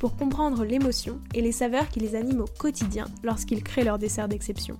[0.00, 4.28] pour comprendre l'émotion et les saveurs qui les animent au quotidien lorsqu'ils créent leur dessert
[4.28, 4.78] d'exception.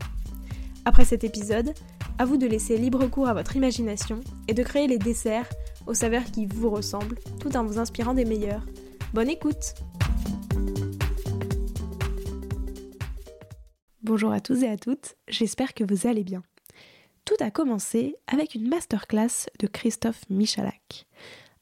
[0.86, 1.74] Après cet épisode,
[2.18, 5.48] à vous de laisser libre cours à votre imagination et de créer les desserts
[5.86, 8.64] aux saveurs qui vous ressemblent tout en vous inspirant des meilleurs.
[9.12, 9.74] Bonne écoute
[14.02, 16.42] Bonjour à tous et à toutes, j'espère que vous allez bien.
[17.26, 21.06] Tout a commencé avec une masterclass de Christophe Michalak.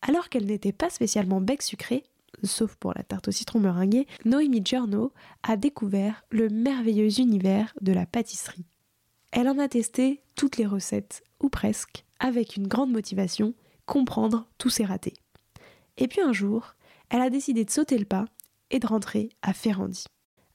[0.01, 2.05] Alors qu'elle n'était pas spécialement bec sucré,
[2.43, 5.13] sauf pour la tarte au citron meringuée, Noémie Giorno
[5.43, 8.67] a découvert le merveilleux univers de la pâtisserie.
[9.31, 13.55] Elle en a testé toutes les recettes, ou presque, avec une grande motivation,
[13.87, 15.15] comprendre tous ses ratés.
[15.97, 16.75] Et puis un jour,
[17.11, 18.27] elle a décidé de sauter le pas
[18.71, 20.05] et de rentrer à Ferrandi.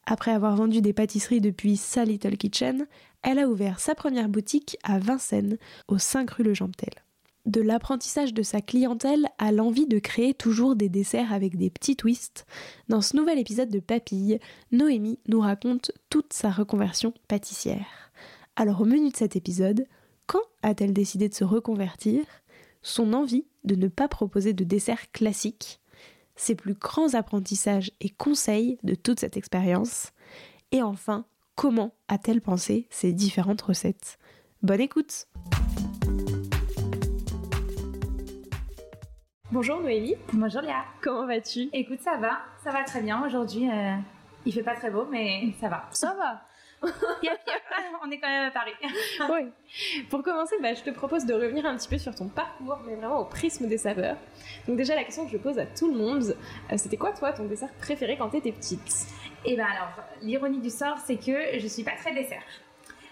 [0.05, 2.87] Après avoir vendu des pâtisseries depuis sa Little Kitchen,
[3.21, 5.57] elle a ouvert sa première boutique à Vincennes,
[5.87, 6.93] au 5 rue Le Jamptel.
[7.45, 11.97] De l'apprentissage de sa clientèle à l'envie de créer toujours des desserts avec des petits
[11.97, 12.45] twists,
[12.87, 14.39] dans ce nouvel épisode de Papille,
[14.71, 18.11] Noémie nous raconte toute sa reconversion pâtissière.
[18.55, 19.85] Alors au menu de cet épisode,
[20.25, 22.23] quand a-t-elle décidé de se reconvertir?
[22.81, 25.81] Son envie de ne pas proposer de dessert classique
[26.35, 30.11] ses plus grands apprentissages et conseils de toute cette expérience?
[30.71, 34.17] Et enfin, comment a-t-elle pensé ces différentes recettes?
[34.61, 35.27] Bonne écoute
[39.53, 40.15] Bonjour Noémie.
[40.33, 40.83] Bonjour Léa.
[40.99, 41.69] Comment vas-tu?
[41.73, 43.23] Écoute, ça va, ça va très bien.
[43.23, 43.93] Aujourd'hui, euh,
[44.47, 45.83] il fait pas très beau, mais ça va.
[45.91, 46.41] Ça va
[48.03, 48.71] on est quand même à Paris.
[49.31, 49.51] oui.
[50.09, 52.95] Pour commencer, bah, je te propose de revenir un petit peu sur ton parcours, mais
[52.95, 54.17] vraiment au prisme des saveurs.
[54.67, 56.35] Donc déjà, la question que je pose à tout le monde,
[56.71, 59.05] euh, c'était quoi toi ton dessert préféré quand tu étais petite?
[59.45, 62.41] Eh ben alors, l'ironie du sort, c'est que je suis pas très dessert.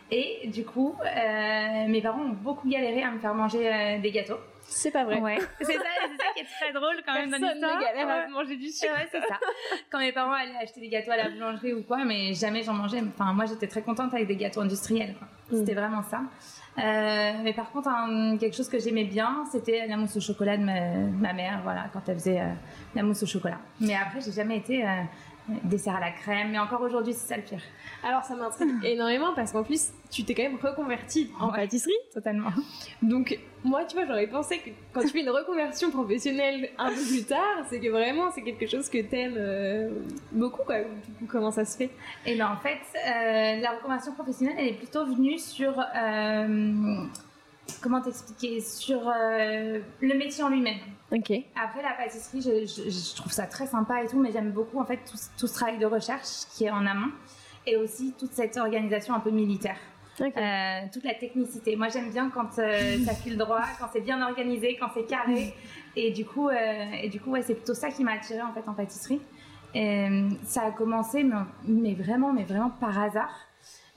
[0.09, 4.11] Et du coup, euh, mes parents ont beaucoup galéré à me faire manger euh, des
[4.11, 4.39] gâteaux.
[4.71, 5.19] C'est pas vrai.
[5.19, 5.37] Ouais.
[5.59, 7.77] C'est ça, ça, qui est très drôle quand même dans l'histoire.
[7.77, 8.93] ne galère à manger du sucre.
[8.93, 9.37] Ouais, c'est ça.
[9.91, 12.73] Quand mes parents allaient acheter des gâteaux à la boulangerie ou quoi, mais jamais j'en
[12.73, 13.01] mangeais.
[13.01, 15.15] Enfin, moi, j'étais très contente avec des gâteaux industriels.
[15.51, 15.57] Mm.
[15.57, 16.21] C'était vraiment ça.
[16.77, 17.89] Euh, mais par contre,
[18.39, 22.01] quelque chose que j'aimais bien, c'était la mousse au chocolat de ma, mère, voilà, quand
[22.07, 22.41] elle faisait
[22.95, 23.59] la mousse au chocolat.
[23.81, 24.85] Mais après, j'ai jamais été
[25.63, 27.61] dessert à la crème, mais encore aujourd'hui, c'est ça le pire.
[28.03, 31.93] Alors, ça m'intrigue énormément parce qu'en plus, tu t'es quand même reconvertie en pâtisserie.
[32.13, 32.49] Totalement.
[33.01, 37.01] Donc, moi, tu vois, j'aurais pensé que quand tu fais une reconversion professionnelle un peu
[37.01, 39.89] plus tard, c'est que vraiment, c'est quelque chose que t'aimes euh,
[40.31, 40.77] beaucoup, quoi.
[41.27, 41.91] Comment ça se fait?
[42.25, 45.79] Et eh ben, en fait, euh, la reconversion professionnelle, elle est plutôt venue sur.
[45.79, 47.05] Euh,
[47.81, 50.79] comment t'expliquer Sur le métier en lui-même.
[51.11, 51.31] Ok.
[51.55, 54.99] Après la pâtisserie, je, trouve ça très sympa et tout, mais j'aime beaucoup en fait
[55.37, 57.11] tout, ce travail de recherche qui est en amont
[57.65, 59.77] et aussi toute cette organisation un peu militaire.
[60.19, 61.75] Euh, toute la technicité.
[61.75, 65.53] Moi, j'aime bien quand euh, ça file droit, quand c'est bien organisé, quand c'est carré.
[65.95, 68.53] Et du coup, euh, et du coup, ouais, c'est plutôt ça qui m'a attirée en
[68.53, 69.21] fait en pâtisserie.
[69.73, 70.07] Et,
[70.43, 71.25] ça a commencé,
[71.65, 73.31] mais, vraiment, mais vraiment par hasard.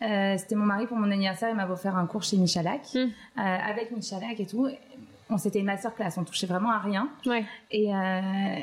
[0.00, 3.08] C'était mon mari pour mon anniversaire, il m'a offert un cours chez Michalak, hmm.
[3.36, 4.68] avec Michalak et tout
[5.30, 7.10] on c'était une masterclass, on touchait vraiment à rien.
[7.26, 7.44] Ouais.
[7.70, 8.58] Et, euh,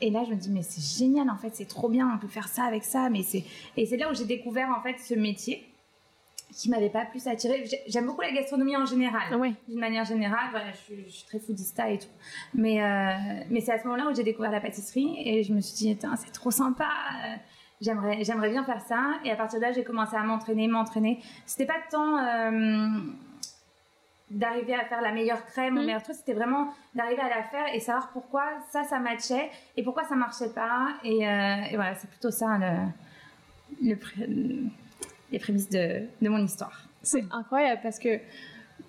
[0.00, 2.28] et là, je me dis, mais c'est génial, en fait, c'est trop bien, on peut
[2.28, 3.08] faire ça avec ça.
[3.10, 3.44] Mais c'est...
[3.76, 5.66] Et c'est là où j'ai découvert, en fait, ce métier
[6.52, 7.64] qui m'avait pas plus attiré.
[7.86, 9.38] J'aime beaucoup la gastronomie en général.
[9.68, 12.06] D'une manière générale, voilà, je, suis, très foodista et tout.
[12.54, 15.60] Mais, euh, mais c'est à ce moment-là où j'ai découvert la pâtisserie et je me
[15.60, 16.88] suis dit, c'est trop sympa.
[17.76, 19.14] Euh, j'aimerais, j'aimerais bien faire ça.
[19.24, 21.20] Et à partir de là, j'ai commencé à m'entraîner, m'entraîner.
[21.46, 22.16] C'était pas tant
[24.30, 25.86] d'arriver à faire la meilleure crème ou le mmh.
[25.86, 29.82] meilleur truc, c'était vraiment d'arriver à la faire et savoir pourquoi ça, ça matchait et
[29.82, 30.88] pourquoi ça marchait pas.
[31.04, 32.58] Et, euh, voilà, c'est plutôt ça
[33.80, 33.96] le,
[35.30, 36.88] les prémices de, de mon histoire.
[37.02, 38.18] C'est incroyable parce que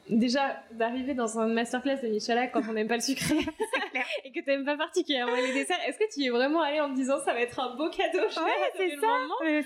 [0.09, 3.35] déjà d'arriver dans un masterclass de Michelin quand on n'aime pas le sucré
[4.23, 6.79] et que tu n'aimes pas particulièrement les desserts, est-ce que tu y es vraiment allé
[6.79, 9.07] en te disant ça va être un beau cadeau Ouais, c'est ça.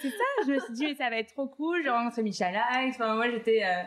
[0.01, 0.23] c'est ça.
[0.47, 1.81] Je me suis dit ça va être trop cool.
[1.83, 2.61] J'ai rencontré Michelin.
[2.89, 3.83] Enfin, moi j'étais euh,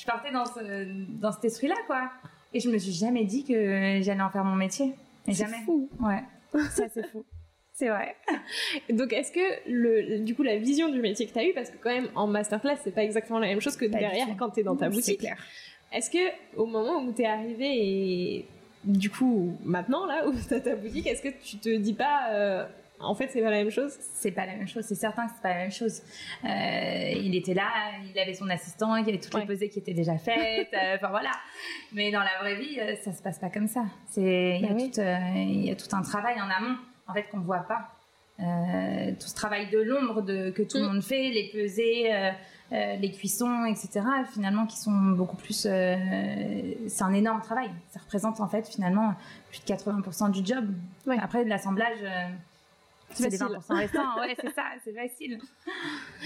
[0.00, 2.10] je partais dans, ce, dans cet esprit-là, quoi.
[2.54, 4.94] Et je me suis jamais dit que j'allais en faire mon métier.
[5.26, 5.58] Mais jamais.
[5.64, 5.90] fou.
[6.00, 6.22] Ouais.
[6.70, 7.24] Ça, c'est fou.
[7.72, 8.14] C'est vrai.
[8.90, 11.70] Donc, est-ce que, le, du coup, la vision du métier que tu as eu, parce
[11.70, 14.60] que quand même, en masterclass, c'est pas exactement la même chose que derrière quand tu
[14.60, 15.20] es dans ta boutique.
[15.20, 15.38] clair.
[15.92, 18.48] Est-ce que, au moment où tu es arrivé et
[18.84, 22.30] du coup, maintenant, là, où tu as ta boutique, est-ce que tu te dis pas,
[22.30, 22.66] euh,
[22.98, 23.92] en fait, c'est pas la même chose?
[24.14, 26.00] C'est pas la même chose, c'est certain que c'est pas la même chose.
[26.44, 27.68] Euh, il était là,
[28.08, 30.72] il avait son assistant, il y avait toutes les pesées qui étaient déjà faites.
[30.72, 31.32] Euh, enfin voilà.
[31.92, 33.84] Mais dans la vraie vie, ça se passe pas comme ça.
[34.06, 35.00] C'est il y, a bah tout,
[35.36, 36.76] il y a tout un travail en amont,
[37.06, 37.90] en fait, qu'on voit pas.
[38.38, 40.92] tout ce travail de l'ombre de, que tout le mm.
[40.92, 42.32] monde fait, les pesées,
[42.70, 44.00] les cuissons, etc.
[44.32, 45.62] Finalement, qui sont beaucoup plus.
[45.62, 47.70] c'est un énorme travail.
[47.90, 49.14] Ça représente en fait finalement
[49.50, 50.66] plus de 80% du job.
[51.18, 51.98] Après, de l'assemblage
[53.12, 55.40] c'est des 20% restants, ouais, c'est ça, c'est facile.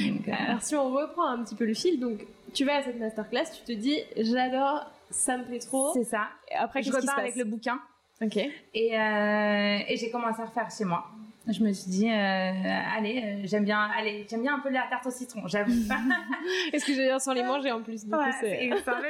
[0.00, 2.98] Euh, Alors, si on reprend un petit peu le fil, donc tu vas à cette
[2.98, 5.92] masterclass, tu te dis, j'adore, ça me plaît trop.
[5.94, 6.26] C'est ça.
[6.50, 7.78] Et après, je repars avec le bouquin.
[8.20, 8.36] Ok.
[8.36, 11.06] Et, euh, et j'ai commencé à refaire chez moi.
[11.46, 12.52] Je me suis dit, euh,
[12.96, 15.72] allez, j'aime bien, allez, j'aime bien un peu la tarte au citron, j'avoue.
[16.72, 18.98] Est-ce que j'ai sans les manger en plus du ouais, c'est ça.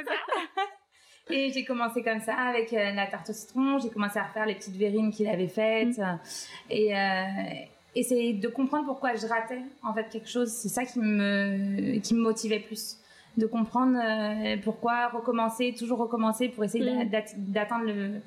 [1.29, 3.79] Et j'ai commencé comme ça avec euh, la tarte au citron.
[3.79, 5.97] J'ai commencé à refaire les petites verrines qu'il avait faites.
[5.97, 6.19] Mm.
[6.69, 7.23] Et euh,
[7.95, 10.49] essayer de comprendre pourquoi je ratais en fait quelque chose.
[10.49, 12.97] C'est ça qui me, qui me motivait plus.
[13.37, 17.09] De comprendre euh, pourquoi recommencer, toujours recommencer pour essayer mm.
[17.37, 18.21] d'atteindre le,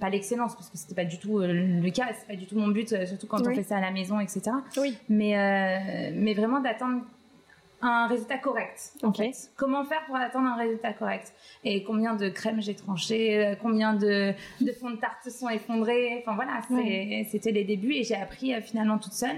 [0.00, 2.68] pas l'excellence parce que c'était pas du tout le cas c'est pas du tout mon
[2.68, 4.96] but surtout quand on fait ça à la maison etc oui.
[5.08, 7.02] mais mais vraiment d'atteindre
[7.80, 8.92] un résultat correct.
[9.02, 9.50] En fait.
[9.56, 11.32] Comment faire pour attendre un résultat correct?
[11.64, 16.18] Et combien de crèmes j'ai tranché euh, Combien de, de fonds de tarte sont effondrés?
[16.20, 16.60] Enfin voilà,
[17.28, 19.36] c'était les débuts et j'ai appris euh, finalement toute seule.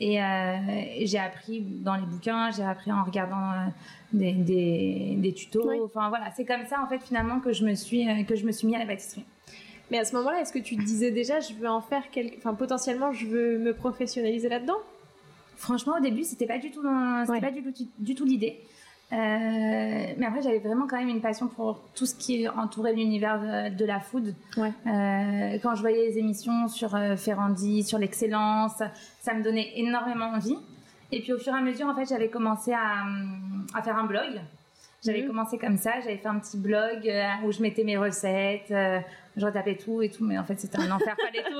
[0.00, 0.56] Et, euh,
[1.02, 3.52] j'ai appris dans les bouquins, j'ai appris en regardant
[4.12, 5.84] des, des, tutos.
[5.84, 8.52] Enfin voilà, c'est comme ça en fait finalement que je me suis que je me
[8.52, 9.24] suis mis à la pâtisserie.
[9.90, 12.38] Mais à ce moment-là, est-ce que tu te disais déjà, je veux en faire quelque,
[12.38, 14.78] enfin potentiellement, je veux me professionnaliser là-dedans?
[15.56, 16.82] Franchement, au début, c'était pas du tout,
[17.26, 18.60] c'était pas du tout, du tout l'idée.
[19.14, 23.70] Euh, mais après, j'avais vraiment quand même une passion pour tout ce qui entourait l'univers
[23.70, 24.34] de, la food.
[24.56, 24.72] Ouais.
[24.86, 28.82] Euh, quand je voyais les émissions sur euh, Ferrandi, sur l'excellence,
[29.20, 30.56] ça me donnait énormément envie.
[31.12, 33.04] Et puis au fur et à mesure, en fait, j'avais commencé à,
[33.74, 34.40] à, faire un blog.
[35.04, 35.28] J'avais mhm.
[35.28, 37.12] commencé comme ça, j'avais fait un petit blog
[37.44, 38.72] où je mettais mes recettes,
[39.36, 41.58] je retapais tout et tout, mais en fait c'était un enfer, fallait tout,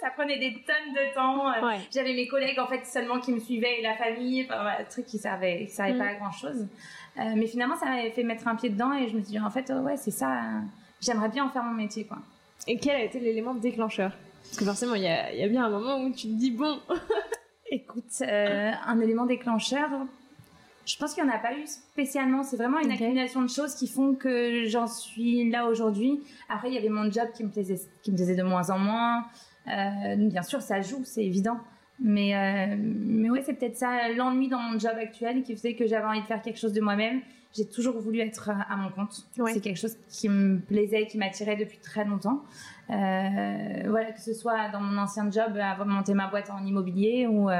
[0.00, 1.52] ça prenait des tonnes de temps.
[1.92, 5.06] J'avais mes collègues en fait seulement qui me suivaient et la famille, enfin voilà, truc
[5.06, 6.18] qui servait, qui servait pas à mm.
[6.18, 6.66] grand chose.
[7.18, 9.40] Euh, mais finalement ça m'avait fait mettre un pied dedans et je me suis dit
[9.40, 10.40] en fait ouais c'est ça,
[11.00, 12.18] j'aimerais bien en faire mon métier quoi.
[12.66, 14.12] Et quel a été l'élément déclencheur?
[14.42, 16.50] Parce que forcément il y a, y a, bien un moment où tu te dis
[16.50, 16.78] bon.
[17.70, 19.88] Écoute, euh, un élément déclencheur,
[20.84, 22.42] je pense qu'il n'y en a pas eu spécialement.
[22.42, 26.20] C'est vraiment une accumulation de choses qui font que j'en suis là aujourd'hui.
[26.48, 28.78] Après, il y avait mon job qui me plaisait, qui me plaisait de moins en
[28.78, 29.24] moins.
[29.68, 31.58] Euh, bien sûr, ça joue, c'est évident.
[32.00, 35.86] Mais, euh, mais ouais, c'est peut-être ça, l'ennui dans mon job actuel qui faisait que
[35.86, 37.20] j'avais envie de faire quelque chose de moi-même.
[37.54, 39.28] J'ai toujours voulu être à, mon compte.
[39.52, 42.42] C'est quelque chose qui me plaisait, qui m'attirait depuis très longtemps.
[42.88, 47.26] Euh, voilà, que ce soit dans mon ancien job, avoir monté ma boîte en immobilier
[47.26, 47.50] ou,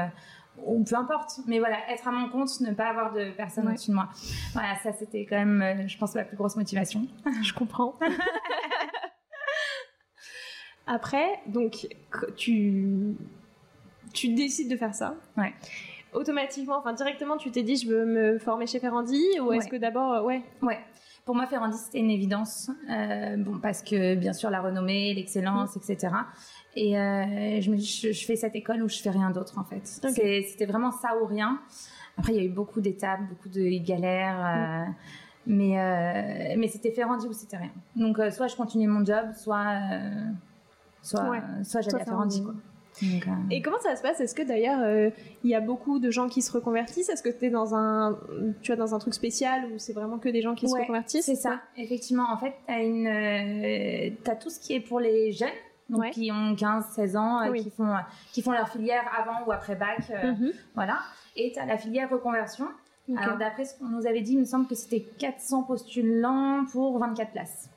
[0.65, 1.39] ou peu importe.
[1.47, 4.09] Mais voilà, être à mon compte, ne pas avoir de personne au-dessus de moi.
[4.53, 7.07] Voilà, ça c'était quand même, euh, je pense, la plus grosse motivation.
[7.41, 7.95] Je comprends.
[10.87, 11.87] Après, donc,
[12.35, 13.15] tu,
[14.13, 15.15] tu décides de faire ça.
[15.37, 15.53] Ouais.
[16.13, 19.77] Automatiquement, enfin directement, tu t'es dit, je veux me former chez Ferrandi ou est-ce que
[19.77, 20.43] d'abord, euh, ouais.
[20.61, 20.79] Ouais.
[21.25, 22.69] Pour moi, Ferrandi, c'était une évidence.
[22.89, 25.79] Euh, bon, parce que bien sûr, la renommée, l'excellence, mm.
[25.79, 26.13] etc.
[26.75, 29.63] Et euh, je me dis, je, fais cette école où je fais rien d'autre en
[29.63, 29.85] fait.
[29.85, 31.61] C'était vraiment ça ou rien.
[32.17, 34.45] Après, il y a eu beaucoup d'étapes, beaucoup de galères.
[34.45, 34.95] Euh, mm.
[35.45, 37.71] Mais, mais c'était Ferrandi ou c'était rien.
[37.95, 39.77] Donc, soit je continuais mon job, soit,
[41.01, 42.41] soit, soit j'allais à Ferrandi.
[42.41, 42.53] Quoi.
[43.01, 44.19] Donc, Et comment ça se passe?
[44.19, 45.11] Est-ce que d'ailleurs
[45.43, 47.09] il y a beaucoup de gens qui se reconvertissent?
[47.09, 48.19] Est-ce que tu es dans un,
[48.61, 51.25] tu vois, dans un truc spécial ou c'est vraiment que des gens qui se reconvertissent?
[51.25, 52.25] C'est ça, effectivement.
[52.31, 55.49] En fait, tu as, as, tout ce qui est pour les jeunes
[55.89, 57.93] donc qui ont 15, 16 ans, euh, qui, font,
[58.31, 59.99] qui font leur filière avant ou après bac.
[60.09, 60.51] Euh, mhm.
[60.75, 60.99] Voilà.
[61.35, 62.67] Et tu as la filière reconversion.
[63.17, 66.97] Alors, d'après ce qu'on nous avait dit, il me semble que c'était 400 postulants pour
[66.99, 67.69] 24 places.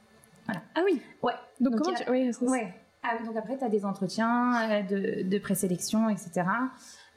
[0.44, 0.62] Voilà.
[0.76, 1.32] Ah oui Ouais.
[1.58, 2.08] Donc, comment tu...
[2.10, 2.74] Oui, ouais.
[3.08, 6.44] Ah, donc après, tu as des entretiens euh, de, de présélection, etc.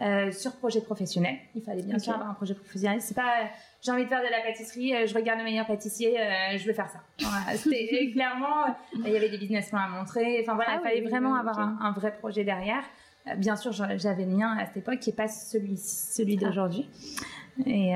[0.02, 1.36] Euh, sur projet professionnel.
[1.56, 3.02] Il fallait bien sûr avoir un projet professionnel.
[3.02, 3.50] C'est pas
[3.82, 6.66] j'ai envie de faire de la pâtisserie, euh, je regarde le meilleur pâtissier, euh, je
[6.66, 7.00] veux faire ça.
[7.20, 10.40] Voilà, c'était clairement, il y avait des business plans à montrer.
[10.42, 12.82] Enfin voilà, ah il fallait vraiment avoir un, vrai projet derrière.
[13.36, 16.46] bien sûr, j'avais le mien à cette époque, qui est pas celui celui ah.
[16.46, 16.90] d'aujourd'hui.
[17.66, 17.92] Et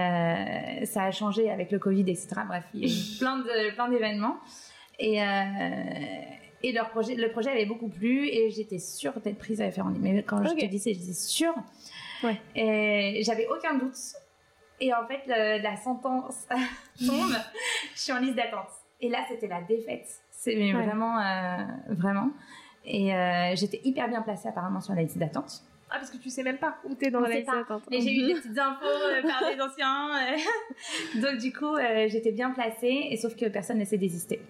[0.84, 2.28] ça a changé avec le Covid, etc.
[2.46, 4.40] Bref, il y a eu plein d'événements.
[5.00, 5.22] Et
[6.64, 9.86] et leur projet, le projet avait beaucoup plu et j'étais sûre d'être prise à faire
[9.86, 11.54] Mais quand je te disais, j'étais sûre.
[12.24, 12.40] Ouais.
[12.56, 13.98] Et j'avais aucun doute.
[14.80, 16.48] Et en fait, la sentence
[17.06, 17.36] tombe.
[17.94, 18.70] je suis en liste d'attente.
[19.02, 20.08] Et là, c'était la défaite.
[20.32, 22.30] C'est vraiment, euh, vraiment.
[22.86, 25.64] Et euh, j'étais hyper bien placée apparemment sur la liste d'attente.
[25.90, 27.84] Ah, parce que tu sais même pas où t'es dans la liste d'attente.
[27.92, 30.10] Mais j'ai eu des petites infos euh, par des anciens.
[30.16, 31.22] Euh.
[31.22, 31.76] Donc, du coup,
[32.08, 34.42] j'étais bien placée, et sauf que personne ne s'est désisté.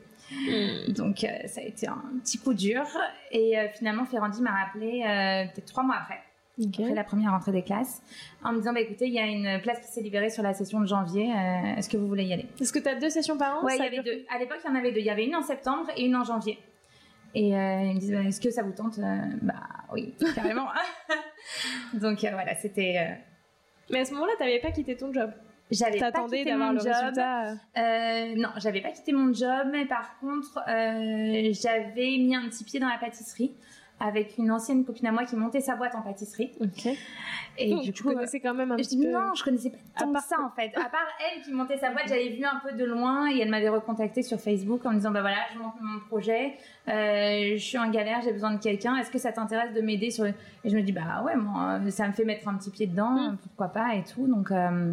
[0.48, 0.92] Hmm.
[0.94, 2.84] Donc, ça a été un petit coup dur.
[3.32, 5.02] Et finalement, Ferrandi m'a rappelé
[5.54, 6.20] peut-être trois mois après.
[6.68, 8.04] Après la première rentrée des classes,
[8.44, 10.54] en me disant bah écoutez, il y a une place qui s'est libérée sur la
[10.54, 11.34] session de janvier.
[11.78, 12.46] Est-ce que vous voulez y aller?
[12.62, 13.66] Est-ce que tu as deux sessions par an?
[13.66, 14.24] Ouais, il y avait deux.
[14.30, 15.00] À l'époque, il y en avait deux.
[15.00, 16.60] Il y avait une en septembre et une en janvier.
[17.36, 19.00] Et euh, ils me disent, est-ce que ça vous tente?
[19.00, 19.54] Euh, Bah
[19.92, 20.68] oui, carrément.
[21.96, 23.18] Donc euh, voilà, c'était.
[23.90, 25.32] Mais à ce moment-là, tu n'avais pas quitté ton job?
[25.72, 26.78] J'avais pas quitté le job.
[26.78, 27.52] résultat.
[27.78, 32.80] Euh, non, j'avais pas quitté mon job, mais par contre, j'avais mis un petit pied
[32.80, 33.54] dans la pâtisserie
[34.00, 36.52] avec une ancienne copine à moi qui montait sa boîte en pâtisserie.
[36.60, 36.88] Ok.
[37.58, 39.12] Et du tu coup, connaissais quand même un petit peu.
[39.12, 40.76] Non, je connaissais pas tant que ça en fait.
[40.76, 43.50] À part elle qui montait sa boîte, j'avais vu un peu de loin et elle
[43.50, 46.56] m'avait recontacté sur Facebook en me disant bah voilà, je monte mon projet,
[46.90, 48.98] euh, je suis en galère, j'ai besoin de quelqu'un.
[48.98, 50.34] Est-ce que ça t'intéresse de m'aider sur Et
[50.66, 53.38] je me dis bah ouais, moi, ça me fait mettre un petit pied dedans, mm.
[53.38, 54.28] pourquoi pas et tout.
[54.28, 54.92] Donc euh,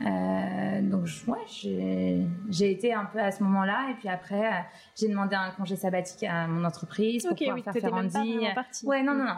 [0.00, 4.60] euh, donc ouais, j'ai été un peu à ce moment-là et puis après euh,
[4.96, 8.38] j'ai demandé un congé sabbatique à mon entreprise pour pouvoir faire Ferrandi.
[8.84, 9.36] Ouais, non, non, non.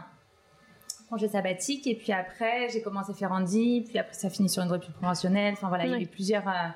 [1.08, 4.94] Congé sabbatique et puis après j'ai commencé Ferrandi, puis après ça finit sur une rupture
[5.00, 5.54] conventionnelle.
[5.54, 6.68] Enfin voilà, il y a eu plusieurs euh,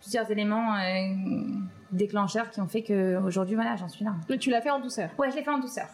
[0.00, 0.76] plusieurs éléments
[1.92, 4.14] déclencheurs qui ont fait que aujourd'hui voilà j'en suis là.
[4.28, 5.10] Mais tu l'as fait en douceur.
[5.18, 5.86] Ouais, je l'ai fait en douceur.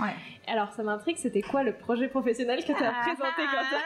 [0.00, 0.14] Ouais.
[0.46, 3.76] Alors ça m'intrigue, c'était quoi le projet professionnel que tu as ah, présenté quand,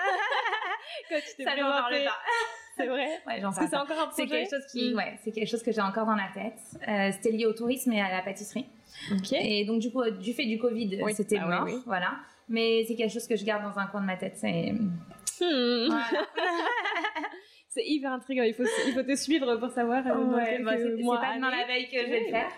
[1.11, 2.09] quand tu t'es présenté.
[2.78, 3.08] C'est vrai?
[3.26, 3.66] Ouais, j'en sais.
[3.68, 4.14] C'est encore un projet?
[4.16, 4.97] C'est quelque chose qui, mm.
[4.97, 6.61] ouais, c'est quelque chose que j'ai encore dans la tête.
[6.88, 8.66] Euh, c'était lié au tourisme et à la pâtisserie.
[9.12, 9.32] Ok.
[9.32, 12.12] Et donc du coup, du fait du Covid, c'était ah mort, voilà.
[12.49, 14.37] Mais c'est quelque chose que je garde dans un coin de ma tête.
[14.37, 14.73] C'est.
[14.73, 15.88] Hmm.
[17.68, 18.44] c'est hyper intriguant.
[18.44, 20.06] Il faut, il faut te suivre pour savoir.
[20.06, 22.50] Euh, ouais, bah, c'est pas demain la veille que je vais le faire.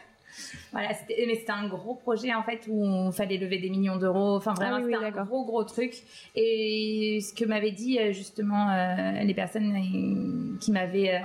[0.73, 4.37] Voilà, mais c'était un gros projet en fait où il fallait lever des millions d'euros.
[4.37, 5.95] Enfin vraiment, ah c'était un gros gros truc.
[6.35, 11.21] Et ce que m'avaient dit euh, justement euh, les personnes euh, qui m'avaient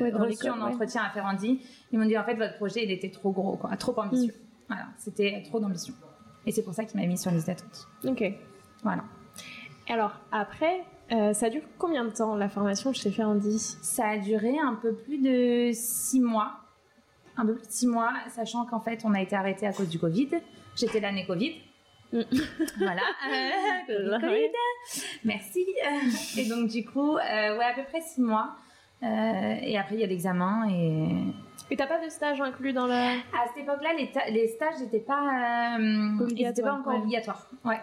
[0.00, 1.60] euh, reçu en entretien à Ferrandi,
[1.92, 4.32] ils m'ont dit en fait votre projet il était trop gros, quoi, trop ambitieux.
[4.32, 4.66] Mm.
[4.68, 5.94] Voilà, c'était trop d'ambition.
[6.46, 7.88] Et c'est pour ça qu'il m'a mis sur les d'attente.
[8.04, 8.24] Ok.
[8.82, 9.04] Voilà.
[9.88, 13.58] Alors après, ça dure combien de temps la formation chez Ferrandi?
[13.58, 16.65] Ça a duré un peu plus de six mois
[17.36, 19.88] un peu plus de six mois, sachant qu'en fait, on a été arrêté à cause
[19.88, 20.30] du Covid.
[20.74, 21.54] J'étais l'année Covid.
[22.12, 22.20] Mm.
[22.78, 23.02] voilà.
[23.88, 24.50] Euh, COVID.
[25.24, 25.64] Merci.
[26.36, 28.56] et donc, du coup, euh, ouais, à peu près six mois.
[29.02, 31.08] Euh, et après, il y a l'examen et.
[31.70, 33.10] Et t'as pas de stage inclus dans la.
[33.12, 37.48] À cette époque-là, les, les, stages n'étaient pas, euh, pas encore obligatoires.
[37.64, 37.80] Ouais.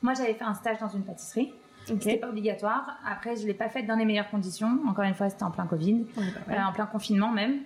[0.00, 1.52] Moi, j'avais fait un stage dans une pâtisserie.
[1.88, 2.00] Okay.
[2.00, 2.98] C'était pas obligatoire.
[3.06, 4.78] Après, je l'ai pas fait dans les meilleures conditions.
[4.88, 6.06] Encore une fois, c'était en plein Covid,
[6.48, 7.60] bah en plein confinement même.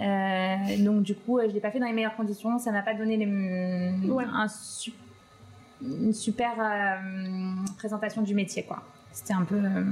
[0.00, 2.58] Euh, donc du coup, je l'ai pas fait dans les meilleures conditions.
[2.58, 4.46] Ça m'a pas donné les, un
[5.80, 6.96] une super euh,
[7.76, 8.82] présentation du métier, quoi.
[9.12, 9.84] C'était un peu euh,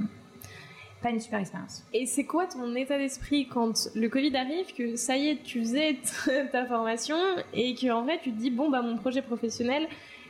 [1.01, 1.85] pas une super expérience.
[1.93, 5.61] Et c'est quoi ton état d'esprit quand le Covid arrive, que ça y est, tu
[5.61, 5.99] faisais
[6.53, 7.17] ta formation
[7.55, 9.87] et que en fait tu te dis bon bah mon projet professionnel,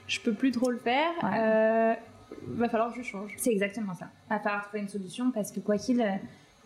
[0.06, 1.12] je peux plus trop le faire.
[1.22, 3.32] va falloir que je change.
[3.38, 4.08] C'est exactement ça.
[4.28, 6.02] Va falloir trouver une solution parce que quoi qu'il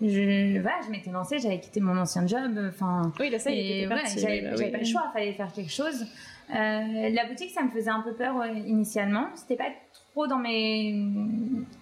[0.08, 2.58] je, voilà, je m'étais lancée, j'avais quitté mon ancien job.
[2.68, 5.72] Enfin, oui, là, ça, et voilà, j'avais bah pas le choix, il fallait faire quelque
[5.72, 6.06] chose.
[6.50, 9.28] Euh, la boutique, ça me faisait un peu peur euh, initialement.
[9.34, 11.06] C'était pas trop dans mes.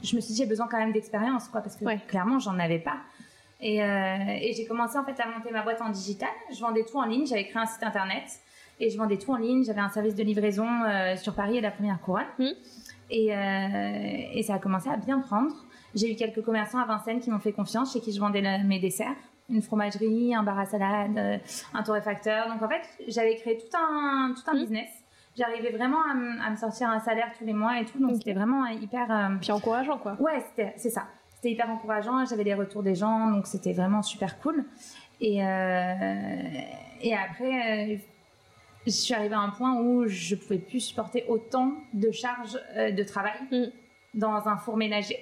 [0.03, 2.81] Je me suis dit, j'ai besoin quand même d'expérience, quoi, parce que clairement, j'en avais
[2.81, 2.97] pas.
[3.61, 6.29] Et, euh, et j'ai commencé en fait à monter ma boîte en digital.
[6.53, 7.27] Je vendais tout en ligne.
[7.27, 8.25] J'avais créé un site internet
[8.79, 9.65] et je vendais tout en ligne.
[9.65, 10.69] J'avais un service de livraison
[11.17, 12.27] sur Paris et la première couronne.
[12.39, 12.47] Mmh.
[13.11, 15.55] Et, euh, et ça a commencé à bien prendre.
[15.95, 18.79] J'ai eu quelques commerçants à Vincennes qui m'ont fait confiance, chez qui je vendais mes
[18.79, 19.17] desserts,
[19.49, 21.39] une fromagerie, un bar à salade, euh,
[21.75, 22.49] un torréfacteur.
[22.49, 24.61] Donc en fait, j'avais créé tout un, tout un mmh.
[24.61, 24.89] business.
[25.37, 28.67] J'arrivais vraiment à, me sortir un salaire tous les mois et tout, donc c'était vraiment
[28.67, 29.11] hyper.
[29.11, 30.17] Euh, Puis encourageant quoi.
[30.21, 30.45] Ouais,
[30.77, 31.07] c'est ça.
[31.37, 32.25] C'était hyper encourageant.
[32.27, 34.65] J'avais des retours des gens, donc c'était vraiment super cool.
[35.21, 36.61] Et euh,
[37.01, 38.01] et après.
[38.87, 43.03] je suis arrivée à un point où je pouvais plus supporter autant de charges de
[43.05, 43.65] travail mmh.
[44.15, 45.21] dans un four ménager.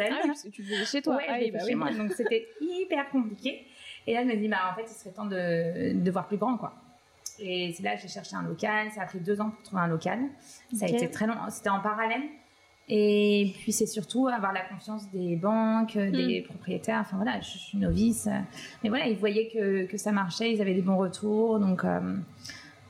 [0.00, 1.18] Ah tu faisais chez toi.
[1.28, 1.92] ah, bah chez moi.
[1.92, 3.66] Donc c'était hyper compliqué.
[4.06, 6.38] Et là, je me dis, bah, en fait, il serait temps de, de voir plus
[6.38, 6.72] grand, quoi.
[7.38, 8.90] Et c'est là que j'ai cherché un local.
[8.90, 10.20] Ça a pris deux ans pour trouver un local.
[10.72, 11.34] Ça a été très long.
[11.50, 12.22] C'était en parallèle.
[12.88, 16.44] Et puis, c'est surtout avoir la confiance des banques, des hmm.
[16.44, 17.00] propriétaires.
[17.00, 18.28] Enfin, voilà, je, suis novice.
[18.82, 20.52] Mais voilà, ils voyaient que, que, ça marchait.
[20.52, 21.60] Ils avaient des bons retours.
[21.60, 22.16] Donc, euh,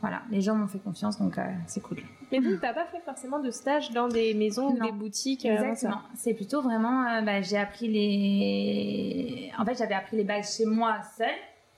[0.01, 1.19] voilà, les gens m'ont fait confiance.
[1.19, 1.99] Donc, euh, c'est cool.
[2.31, 5.57] Mais tu n'as pas fait forcément de stage dans des maisons ou des boutiques euh,
[5.57, 6.03] Exactement.
[6.15, 9.51] C'est plutôt vraiment, euh, bah, j'ai appris les.
[9.59, 11.29] En fait, j'avais appris les bases chez moi seule.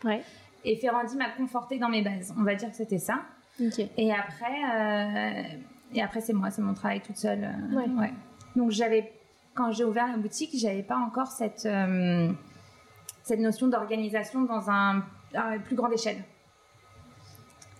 [0.04, 0.22] Ouais.
[0.64, 2.34] Et Ferrandi m'a conforté dans mes bases.
[2.38, 3.20] On va dire que c'était ça.
[3.98, 5.46] Et après,
[5.94, 7.48] et après c'est moi, c'est mon travail toute seule.
[7.72, 8.12] ouais.
[8.56, 9.12] Donc j'avais,
[9.54, 11.68] quand j'ai ouvert la boutique, j'avais pas encore cette
[13.22, 15.04] cette notion d'organisation dans un,
[15.34, 16.24] à plus grande échelle.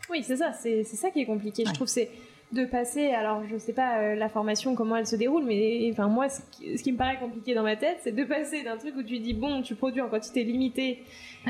[0.08, 1.64] Oui, c'est ça, c'est ça qui est compliqué.
[1.66, 2.10] Je trouve c'est
[2.52, 6.08] de passer, alors je sais pas euh, la formation comment elle se déroule, mais enfin
[6.08, 9.02] moi ce qui, me paraît compliqué dans ma tête, c'est de passer d'un truc où
[9.02, 11.04] tu dis bon tu produis en quantité limitée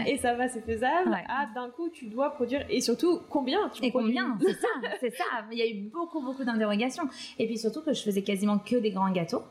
[0.07, 3.83] et ça va c'est faisable, à d'un coup tu dois produire et surtout combien tu
[3.85, 4.69] et combien c'est ça,
[5.01, 5.25] c'est ça.
[5.51, 7.05] Il y a eu beaucoup beaucoup d'interrogations
[7.39, 9.43] et puis surtout que je faisais quasiment que des grands gâteaux.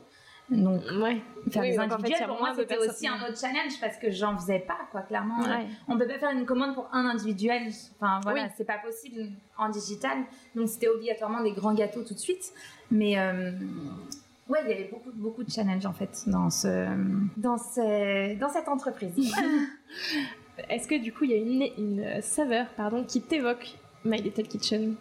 [0.52, 1.22] Donc, ouais.
[1.52, 4.80] faire des individuels, pour moi, c'était aussi un autre challenge parce que j'en faisais pas,
[4.92, 5.44] quoi, clairement.
[5.88, 7.72] On peut pas faire une commande pour un individuel.
[8.00, 10.18] Enfin, voilà, c'est pas possible en digital.
[10.56, 12.52] Donc, c'était obligatoirement des grands gâteaux tout de suite.
[12.90, 13.52] Mais, euh,
[14.48, 16.88] ouais, il y avait beaucoup, beaucoup de challenges, en fait, dans ce,
[17.38, 19.16] dans ce, dans cette entreprise.
[20.70, 24.48] Est-ce que, du coup, il y a une, une saveur, pardon, qui t'évoque My Little
[24.48, 24.96] Kitchen?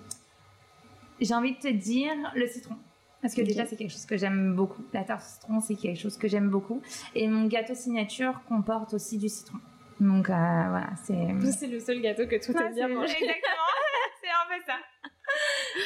[1.20, 2.76] J'ai envie de te dire le citron.
[3.20, 4.84] Parce que déjà, c'est quelque chose que j'aime beaucoup.
[4.92, 6.82] La tarte au citron, c'est quelque chose que j'aime beaucoup.
[7.14, 9.58] Et mon gâteau signature comporte aussi du citron.
[10.00, 11.16] Donc euh, voilà, c'est.
[11.50, 13.12] C'est le seul gâteau que tout est bien mangé.
[13.20, 13.66] Exactement,
[14.22, 14.74] c'est un peu ça.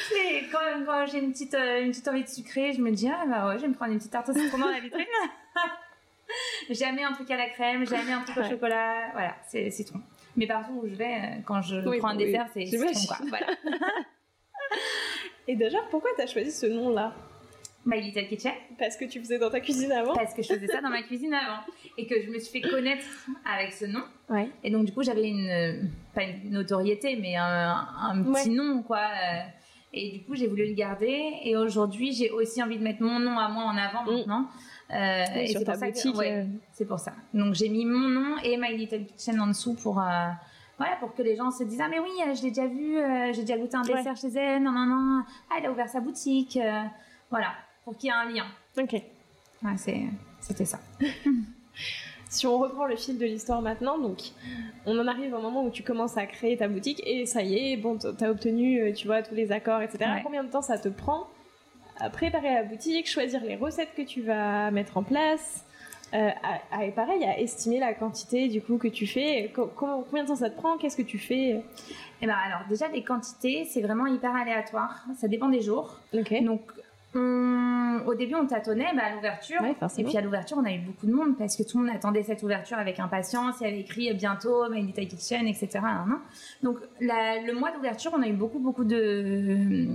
[0.09, 3.09] C'est quand, quand j'ai une petite, euh, une petite envie de sucré, je me dis,
[3.09, 5.05] ah bah ouais, je vais me prendre une petite tarte au citron dans la vitrine.
[6.69, 9.11] jamais un truc à la crème, jamais un truc au chocolat.
[9.13, 9.99] Voilà, c'est citron.
[10.37, 13.17] Mais partout où je vais, euh, quand je prends un dessert, c'est citron, quoi.
[13.29, 13.47] Voilà.
[15.47, 17.13] Et déjà, pourquoi tu as choisi ce nom-là
[17.85, 18.53] My Little Kitchen.
[18.79, 21.03] Parce que tu faisais dans ta cuisine avant Parce que je faisais ça dans ma
[21.03, 21.59] cuisine avant.
[21.97, 23.05] Et que je me suis fait connaître
[23.45, 24.03] avec ce nom.
[24.29, 24.49] Ouais.
[24.63, 29.01] Et donc, du coup, j'avais une, pas une notoriété, mais un, petit nom, quoi.
[29.93, 31.33] Et du coup, j'ai voulu le garder.
[31.43, 34.15] Et aujourd'hui, j'ai aussi envie de mettre mon nom à moi en avant mm.
[34.15, 34.47] maintenant.
[34.91, 36.45] Euh, et c'est pour, ça que, euh.
[36.71, 37.13] c'est pour ça.
[37.33, 39.99] Donc, j'ai mis mon nom et My Little Kitchen en dessous pour.
[39.99, 40.29] Euh,
[40.77, 42.97] voilà, pour que les gens se disent ah mais oui, je l'ai déjà vu,
[43.33, 45.99] j'ai déjà goûté un dessert chez elle, non non non, ah, elle a ouvert sa
[45.99, 46.57] boutique,
[47.29, 48.45] voilà pour qu'il y ait un lien.
[48.77, 48.93] Ok.
[48.93, 50.09] Ouais,
[50.39, 50.79] c'était ça.
[52.29, 54.19] si on reprend le fil de l'histoire maintenant, donc
[54.85, 57.73] on en arrive au moment où tu commences à créer ta boutique et ça y
[57.73, 60.05] est, bon, as obtenu, euh, tu vois, tous les accords, etc.
[60.23, 61.27] Combien de temps ça te prend
[61.99, 65.63] à préparer la boutique, choisir les recettes que tu vas mettre en place
[66.13, 66.29] euh,
[66.81, 69.51] et pareil, à estimer la quantité du coup que tu fais.
[69.75, 70.77] combien de temps ça te prend?
[70.77, 71.63] Qu'est-ce que tu fais?
[72.21, 75.05] Eh ben alors déjà les quantités, c'est vraiment hyper aléatoire.
[75.17, 75.99] Ça dépend des jours.
[76.13, 76.63] Donc
[77.19, 79.61] au début, on tâtonnait bah, à l'ouverture.
[79.63, 81.95] et puis à l'ouverture, on a eu beaucoup de monde parce que tout le monde
[81.95, 83.55] attendait cette ouverture avec impatience.
[83.61, 85.79] Il y avait écrit bientôt My Little Kitchen, etc.
[86.61, 89.87] Donc le mois d'ouverture, on a eu beaucoup, beaucoup de,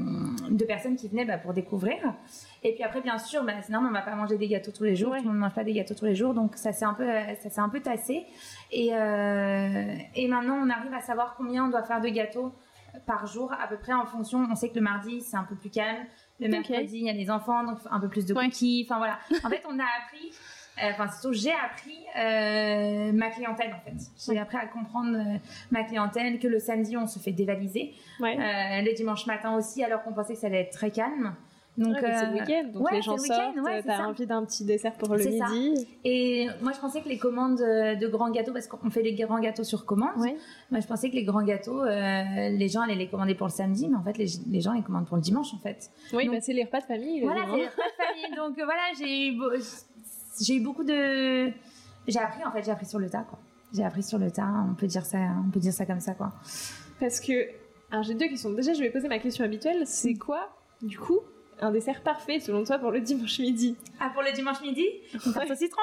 [0.51, 1.97] de personnes qui venaient bah, pour découvrir.
[2.63, 4.97] Et puis après, bien sûr, bah, sinon, on va pas manger des gâteaux tous les
[4.97, 5.15] jours.
[5.15, 6.35] Le monde ne mange pas des gâteaux tous les jours.
[6.35, 7.07] Donc ça s'est un peu,
[7.41, 8.27] ça s'est un peu tassé.
[8.71, 12.53] Et, euh, et maintenant, on arrive à savoir combien on doit faire de gâteaux
[13.07, 14.47] par jour à peu près en fonction.
[14.51, 16.07] On sait que le mardi, c'est un peu plus calme.
[16.41, 18.87] Le mercredi, il y a les enfants, donc un peu plus de cookies.
[18.89, 19.19] Enfin voilà.
[19.45, 20.33] En fait, on a appris.
[20.83, 23.97] Euh, enfin, surtout, j'ai appris euh, ma clientèle en fait.
[24.17, 25.39] J'ai appris à comprendre euh,
[25.71, 28.83] ma clientèle, que le samedi on se fait dévaliser, ouais.
[28.83, 31.35] les dimanches matin aussi, alors qu'on pensait que ça allait être très calme.
[31.79, 34.95] Donc c'est le euh, week-end, donc les gens sortent, ouais, t'as envie d'un petit dessert
[34.95, 35.87] pour le midi.
[36.05, 39.39] Et moi je pensais que les commandes de grands gâteaux, parce qu'on fait des grands
[39.39, 43.09] gâteaux sur commande, moi je pensais que les grands gâteaux, euh, les gens allaient les
[43.09, 45.55] commander pour le samedi, mais en fait les, les gens les commandent pour le dimanche
[45.55, 45.91] en fait.
[46.13, 47.21] Oui, bah, c'est les repas de famille.
[47.21, 48.37] Voilà, c'est les repas de famille.
[48.37, 49.41] donc euh, voilà, j'ai eu,
[50.41, 51.53] j'ai eu beaucoup de...
[52.09, 53.39] J'ai appris en fait, j'ai appris sur le tas quoi.
[53.73, 56.15] J'ai appris sur le tas, on peut dire ça, on peut dire ça comme ça
[56.15, 56.33] quoi.
[56.99, 57.33] Parce que,
[57.93, 58.51] alors j'ai deux questions.
[58.51, 60.49] Déjà je vais poser ma question habituelle, c'est quoi
[60.83, 61.21] du coup
[61.61, 64.87] un dessert parfait selon toi pour le dimanche midi Ah, pour le dimanche midi?
[65.27, 65.83] Une tarte au citron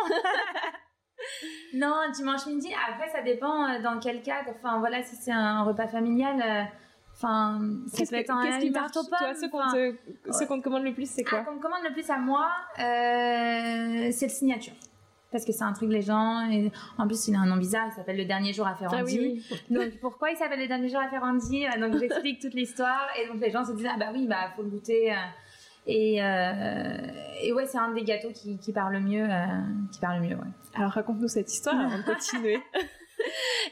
[1.74, 4.52] Non, dimanche midi, après ça dépend euh, dans quel cadre.
[4.58, 6.42] Enfin voilà, si c'est un repas familial.
[6.42, 6.64] euh,
[7.18, 9.34] Enfin, ça peut être un, une tarte aux pommes.
[9.36, 11.40] ce qu'on te, commande le plus, c'est quoi?
[11.42, 14.74] Ah, qu'on me commande le plus à moi, euh, c'est le signature.
[15.32, 16.50] Parce que c'est un truc les gens.
[16.50, 17.88] Et en plus, il a un nom bizarre.
[17.90, 18.98] Il s'appelle le dernier jour à Ferrandi.
[19.00, 19.58] Ah oui, oui.
[19.76, 21.66] Donc pourquoi il s'appelle le dernier jour à Ferrandi?
[21.66, 24.52] Euh, Donc j'explique toute l'histoire et donc les gens se disent ah bah oui bah
[24.56, 25.14] faut le goûter.
[25.88, 26.98] Euh, et, euh,
[27.42, 29.24] et ouais, c'est un des gâteaux qui, qui parle le mieux.
[29.24, 29.46] Euh,
[29.92, 30.52] qui parle mieux, ouais.
[30.76, 32.60] Alors raconte-nous cette histoire avant de continuer.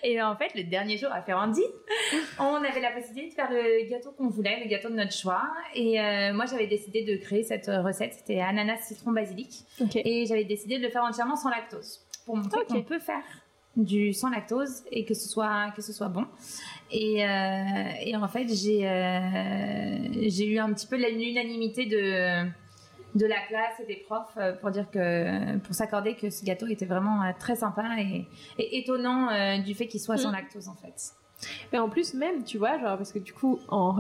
[0.04, 1.64] et en fait, le dernier jour à Ferrandi,
[2.40, 5.44] on avait la possibilité de faire le gâteau qu'on voulait, le gâteau de notre choix.
[5.74, 8.14] Et euh, moi, j'avais décidé de créer cette recette.
[8.14, 9.66] C'était ananas, citron, basilic.
[9.96, 13.24] Et j'avais décidé de le faire entièrement sans lactose pour montrer qu'on peut faire
[13.76, 16.26] du sans lactose et que ce soit que ce soit bon
[16.92, 22.48] et, euh, et en fait j'ai euh, j'ai eu un petit peu l'unanimité de
[23.16, 26.68] de la classe et des profs euh, pour dire que pour s'accorder que ce gâteau
[26.68, 28.26] était vraiment très sympa et,
[28.58, 30.34] et étonnant euh, du fait qu'il soit sans mm.
[30.34, 31.14] lactose en fait
[31.72, 33.98] Mais en plus, même, tu vois, genre, parce que du coup, en,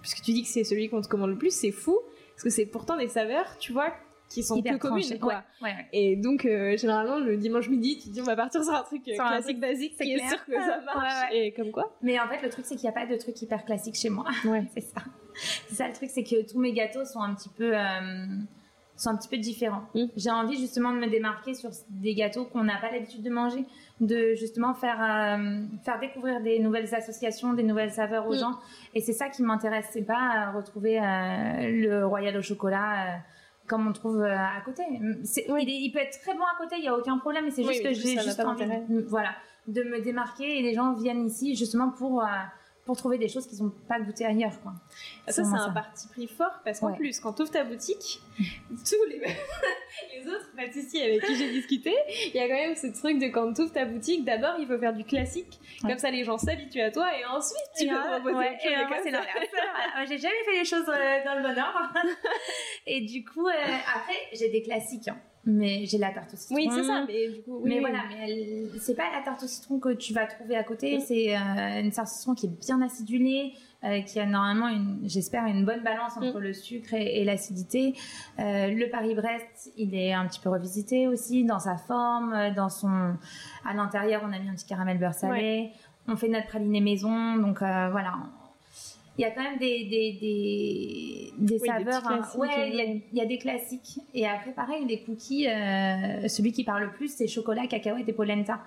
[0.00, 1.98] puisque tu dis que c'est celui qu'on te commande le plus, c'est fou,
[2.34, 3.92] parce que c'est pourtant des saveurs, tu vois,
[4.34, 5.44] qui sont peu communes, quoi.
[5.92, 8.82] Et donc, euh, généralement, le dimanche midi, tu te dis, on va partir sur un
[8.82, 11.32] truc euh, classique, basique, qui est sûr que ça marche.
[11.32, 11.96] Et comme quoi.
[12.02, 14.10] Mais en fait, le truc, c'est qu'il n'y a pas de truc hyper classique chez
[14.10, 14.26] moi.
[14.44, 14.64] Ouais.
[14.74, 15.02] c'est ça.
[15.68, 17.76] C'est ça le truc, c'est que tous mes gâteaux sont un petit peu.
[17.76, 18.26] Euh,
[18.96, 19.82] sont un petit peu différents.
[19.94, 20.04] Mm.
[20.16, 23.64] J'ai envie justement de me démarquer sur des gâteaux qu'on n'a pas l'habitude de manger,
[24.00, 24.98] de justement faire
[25.84, 28.38] faire découvrir des nouvelles associations, des nouvelles saveurs aux mm.
[28.38, 28.58] gens.
[28.94, 33.18] Et c'est ça qui m'intéresse, c'est pas retrouver le royal au chocolat.
[33.64, 34.82] Euh, comme on trouve à côté.
[34.90, 37.82] Il, peut être très bon à côté, il y a aucun problème, mais c'est juste
[37.82, 38.64] que j'ai juste envie,
[39.08, 39.30] voilà,
[39.68, 42.22] de me démarquer et les gens viennent ici justement pour
[42.84, 44.60] pour trouver des choses qui sont pas goûtées ailleurs.
[44.62, 44.72] Quoi.
[45.28, 49.04] Ça, c'est un parti pris fort parce qu'en plus, quand tu ouvres ta boutique, tous
[49.08, 49.20] les,
[50.14, 51.94] les autres pâtissiers avec qui j'ai discuté,
[52.26, 54.66] il y a quand même ce truc de quand tu ouvres ta boutique, d'abord il
[54.66, 57.94] faut faire du classique, comme ça les gens s'habituent à toi et ensuite tu peux
[57.94, 58.58] proposer ouais,
[59.02, 59.12] c'est
[60.06, 61.92] j'ai jamais fait les choses euh, dans le bon ordre.
[62.86, 63.52] et du coup, euh,
[63.94, 65.08] après, j'ai des classiques.
[65.08, 66.54] Hein mais j'ai la tarte au citron.
[66.56, 67.04] Oui, c'est ça.
[67.06, 70.26] Mais, du coup, mais voilà, mais c'est pas la tarte au citron que tu vas
[70.26, 71.00] trouver à côté.
[71.00, 73.52] C'est euh, une tarte au citron qui est bien acidulée,
[73.84, 76.42] euh, qui a normalement, une, j'espère, une bonne balance entre mm.
[76.42, 77.94] le sucre et, l'acidité.
[78.38, 83.14] Euh, le Paris-Brest, il est un petit peu revisité aussi dans sa forme, dans son.
[83.66, 85.70] À l'intérieur, on a mis un petit caramel beurre salé.
[86.06, 88.14] On fait notre praliné maison, donc voilà
[89.16, 92.06] il y a quand même des, des, des, des saveurs.
[92.06, 92.22] Hein.
[92.36, 94.00] Ouais, il y, a, des classiques.
[94.12, 98.12] Et après, pareil, les cookies, euh, celui qui parle le plus, c'est chocolat, cacahuète et
[98.12, 98.60] polenta.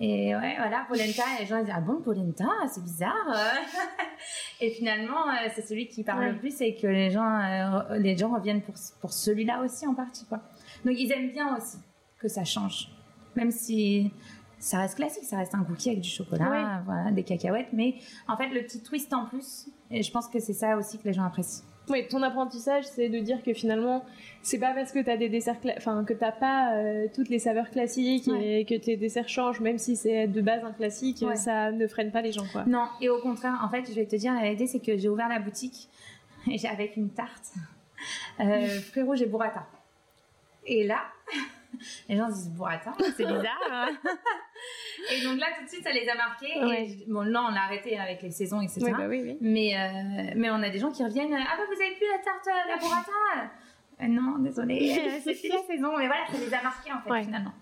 [0.00, 3.14] Et ouais, voilà, polenta, et les gens disent Ah bon, polenta, c'est bizarre.
[4.60, 8.16] et finalement, euh, c'est celui qui parle le plus et que les gens, euh, les
[8.16, 10.26] gens reviennent pour, pour celui-là aussi en partie.
[10.26, 10.40] Quoi.
[10.84, 11.78] Donc ils aiment bien aussi
[12.18, 12.88] que ça change.
[13.36, 14.10] Même si
[14.64, 17.96] ça reste classique, ça reste un cookie avec du chocolat, voilà, des cacahuètes, mais
[18.26, 21.04] en fait le petit twist en plus, et je pense que c'est ça aussi que
[21.04, 21.64] les gens apprécient.
[21.90, 24.06] Oui, ton apprentissage, c'est de dire que finalement,
[24.40, 27.38] c'est pas parce que tu as des desserts, enfin que t'as pas euh, toutes les
[27.38, 31.70] saveurs classiques et que tes desserts changent, même si c'est de base un classique, ça
[31.70, 32.64] ne freine pas les gens, quoi.
[32.64, 35.10] Non, et au contraire, en fait, je vais te dire la vérité, c'est que j'ai
[35.10, 35.90] ouvert la boutique
[36.70, 37.52] avec une tarte,
[38.40, 39.66] euh, fruits rouges et burrata.
[40.66, 41.00] Et là,
[42.08, 43.88] les gens se disent bon attends c'est bizarre hein.
[45.12, 47.04] et donc là tout de suite ça les a marqués.
[47.08, 49.06] Bon là on a arrêté avec les saisons etc bah
[49.40, 52.18] mais euh, mais on a des gens qui reviennent ah bah vous avez plus la
[52.18, 53.50] tarte euh, la burrata!
[54.02, 57.52] Euh, non désolé c'est la saison mais voilà ça les a marqués en fait finalement.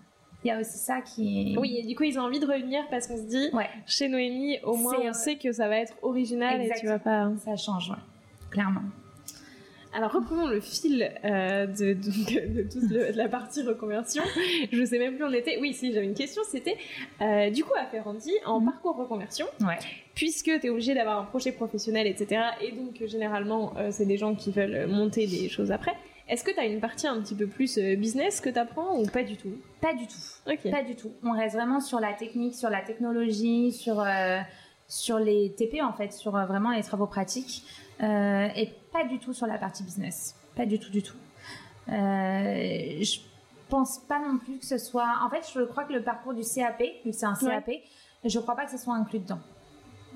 [0.43, 2.83] Il y a aussi ça qui oui et du coup ils ont envie de revenir
[2.89, 3.49] parce qu'on se dit
[3.85, 7.31] chez Noémie au moins on sait que ça va être original et tu vas pas
[7.37, 7.91] ça change
[8.49, 8.83] clairement
[9.93, 11.93] alors reprenons le fil euh, de,
[12.63, 14.23] toute la partie reconversion.
[14.71, 15.57] Je sais même plus où on était.
[15.61, 16.77] Oui, si j'avais une question, c'était
[17.21, 18.71] euh, du coup à Ferrandi en mhm.
[18.71, 19.45] parcours reconversion.
[19.61, 19.77] Ouais.
[20.15, 22.41] Puisque tu es obligé d'avoir un projet professionnel, etc.
[22.61, 25.93] Et donc généralement, euh, c'est des gens qui veulent monter des choses après.
[26.27, 29.05] Est-ce que tu as une partie un petit peu plus business que tu apprends ou
[29.05, 29.57] pas du tout?
[29.81, 30.71] Pas du tout.
[30.71, 31.11] Pas du tout.
[31.21, 34.01] On reste vraiment sur la technique, sur la technologie, sur,
[34.93, 37.65] sur les TP en fait, sur vraiment les travaux pratiques.
[38.01, 40.35] Euh, et pas du tout sur la partie business.
[40.55, 41.17] Pas du tout, du tout.
[41.89, 43.19] Euh, je
[43.69, 45.19] pense pas non plus que ce soit.
[45.25, 47.71] En fait, je crois que le parcours du CAP, vu que c'est un CAP,
[48.23, 49.39] je crois pas que ce soit inclus dedans.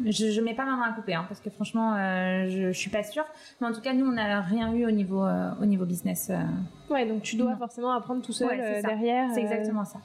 [0.05, 2.77] Je, je mets pas ma main à couper, hein, parce que franchement, euh, je, je,
[2.77, 3.25] suis pas sûre.
[3.59, 6.29] Mais en tout cas, nous, on n'a rien eu au niveau, euh, au niveau business.
[6.29, 6.93] Euh.
[6.93, 9.31] Ouais, donc tu dois forcément apprendre tout seul derrière.
[9.33, 9.99] C'est exactement ça.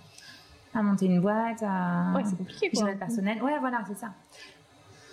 [0.75, 2.13] À monter une boîte, à.
[2.15, 2.81] Ouais, c'est compliqué quoi.
[2.81, 3.43] Gérer le personnel.
[3.43, 4.15] Ouais, voilà, c'est ça.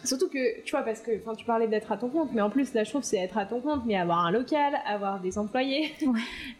[0.04, 2.74] Surtout que, tu vois, parce que tu parlais d'être à ton compte, mais en plus,
[2.74, 5.94] là, je trouve c'est être à ton compte, mais avoir un local, avoir des employés.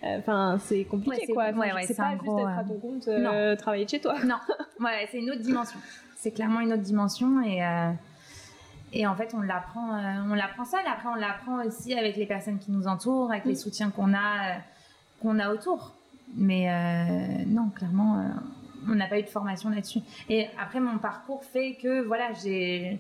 [0.02, 1.48] Enfin, c'est compliqué, quoi.
[1.48, 4.16] c'est pas juste être à ton compte, euh, travailler de chez toi.
[4.26, 4.38] Non,
[4.80, 5.80] ouais, c'est une autre dimension.
[6.16, 7.64] C'est clairement une autre dimension et.
[7.64, 7.92] Euh,
[8.92, 10.80] et en fait, on l'apprend, euh, on l'apprend seul.
[10.92, 13.58] Après, on l'apprend aussi avec les personnes qui nous entourent, avec les mm.
[13.58, 14.56] soutiens qu'on a,
[15.22, 15.94] qu'on a autour.
[16.36, 18.26] Mais non, clairement,
[18.88, 20.00] on n'a pas eu de formation là-dessus.
[20.28, 23.00] Et après, mon parcours fait que, voilà, j'ai,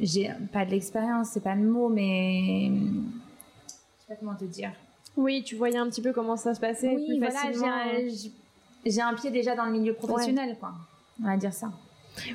[0.00, 4.72] j'ai pas de l'expérience, c'est pas le mot, mais je sais pas comment te dire.
[5.16, 7.40] Oui, tu voyais un petit peu comment ça se passait oui, voilà,
[8.84, 10.72] J'ai un, pied déjà dans le milieu professionnel, quoi.
[11.22, 11.70] On va dire ça.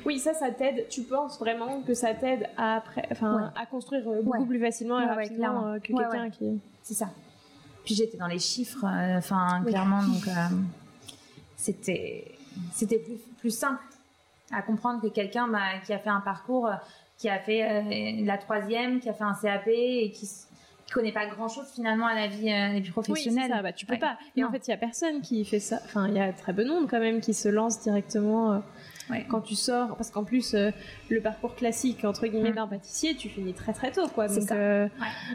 [0.04, 0.86] Oui, ça, ça t'aide.
[0.88, 5.06] Tu penses vraiment que ça t'aide à, enfin, à construire euh, beaucoup plus facilement et
[5.06, 6.60] rapidement euh, que quelqu'un qui.
[6.82, 7.10] C'est ça.
[7.84, 10.28] Puis j'étais dans les chiffres, euh, enfin, clairement, donc
[11.56, 12.36] c'était
[12.72, 13.82] c'était plus, plus simple
[14.52, 16.70] à comprendre que quelqu'un bah, qui a fait un parcours
[17.22, 20.28] qui a fait euh, la troisième, qui a fait un CAP et qui
[20.88, 23.50] ne connaît pas grand chose finalement à la vie, euh, professionnelle.
[23.50, 24.18] Oui, ça, bah, tu peux pas.
[24.36, 25.78] Et en fait, il y a personne qui fait ça.
[25.84, 28.54] Enfin, il y a très peu de monde quand même qui se lance directement.
[28.54, 28.58] Euh.
[29.28, 30.70] quand tu sors, parce qu'en plus, euh,
[31.08, 32.56] le parcours classique, entre guillemets, mm.
[32.56, 34.28] d'un pâtissier, tu finis très très tôt, quoi.
[34.28, 34.88] Donc, euh,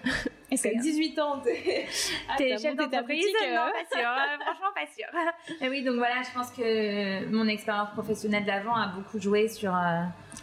[0.55, 4.09] qu'à 18 ans, t'es es chef d'entreprise Non, pas sûr.
[4.41, 5.55] franchement, pas sûr.
[5.61, 9.73] Mais oui, donc voilà, je pense que mon expérience professionnelle d'avant a beaucoup joué sur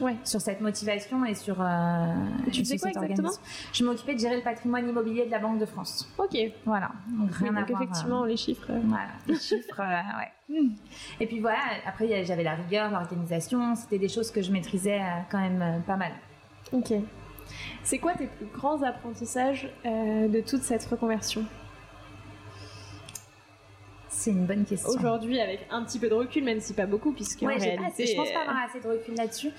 [0.00, 0.16] ouais.
[0.24, 1.60] sur cette motivation et sur.
[1.60, 2.14] Euh,
[2.52, 3.30] tu sais quoi exactement
[3.72, 6.08] Je m'occupais de gérer le patrimoine immobilier de la Banque de France.
[6.18, 6.36] Ok.
[6.64, 6.90] Voilà.
[7.08, 8.70] Donc rien à voir, effectivement, euh, les chiffres.
[8.70, 8.80] Euh.
[8.84, 10.32] Voilà, les chiffres, ouais.
[10.46, 10.74] Hmm.
[11.20, 15.40] Et puis voilà, après j'avais la rigueur, l'organisation, c'était des choses que je maîtrisais quand
[15.40, 16.12] même pas mal.
[16.70, 16.92] Ok.
[17.84, 21.44] C'est quoi tes plus grands apprentissages de toute cette reconversion?
[24.24, 24.88] C'est une bonne question.
[24.88, 28.06] Aujourd'hui, avec un petit peu de recul, même si pas beaucoup, puisque ouais, en réalité,
[28.06, 29.50] je pense pas avoir assez de recul là-dessus.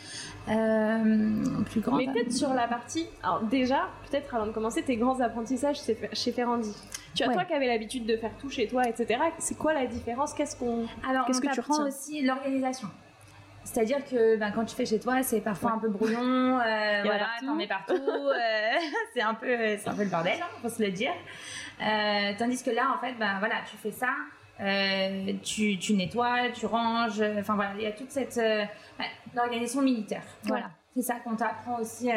[0.50, 1.98] Euh, plus grand.
[1.98, 3.06] Mais peut-être sur la partie.
[3.22, 5.82] Alors déjà, peut-être avant de commencer, tes grands apprentissages
[6.14, 6.74] chez Ferrandi.
[7.14, 9.20] Tu as toi qui avais l'habitude de faire tout chez toi, etc.
[9.38, 10.34] C'est quoi la différence?
[10.34, 11.86] Qu'est-ce qu'on Alors, qu'est-ce que tu retiens?
[11.86, 12.88] aussi l'organisation.
[13.66, 17.28] C'est-à-dire que ben, quand tu fais chez toi, c'est parfois un peu brouillon, euh, voilà,
[17.42, 18.72] t'en mets partout, euh,
[19.14, 21.12] c'est un peu, c'est un peu le bordel, hein, faut se le dire.
[21.82, 24.12] Euh, tandis que là, en fait, ben voilà, tu fais ça,
[24.62, 27.22] euh, tu, tu, nettoies, tu ranges.
[27.40, 28.64] Enfin voilà, il y a toute cette euh,
[29.36, 30.24] organisation militaire.
[30.44, 30.70] Voilà.
[30.96, 32.16] C'est ça qu'on t'apprend aussi, euh,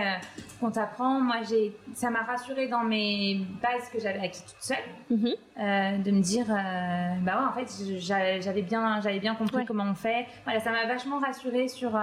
[0.61, 1.21] qu'on t'apprend.
[1.21, 4.77] Moi, j'ai, ça m'a rassuré dans mes bases que j'avais acquis toute seule,
[5.11, 5.35] mhm.
[5.59, 9.83] euh, de me dire, euh, bah ouais, en fait, j'avais bien, j'avais bien compris comment
[9.83, 10.27] on fait.
[10.45, 11.99] Voilà, ça m'a vachement rassuré sur,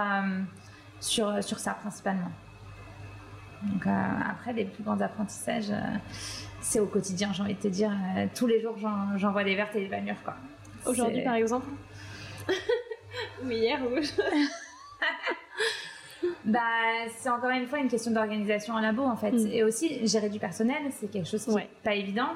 [1.00, 2.30] sur, sur ça principalement.
[3.62, 5.72] Donc après, les plus grands apprentissages
[6.60, 7.92] c'est au quotidien, j'ai envie de te dire.
[8.34, 8.76] Tous les jours,
[9.16, 10.34] j'en vois des vertes et des pas mûres, quoi.
[10.84, 11.68] Aujourd'hui, par exemple
[13.44, 13.96] Ou hier ou...
[16.46, 16.60] bah,
[17.16, 19.32] c'est encore une fois une question d'organisation en labo, en fait.
[19.32, 19.48] Mm.
[19.52, 22.30] Et aussi, gérer du personnel, c'est quelque chose qui n'est pas évident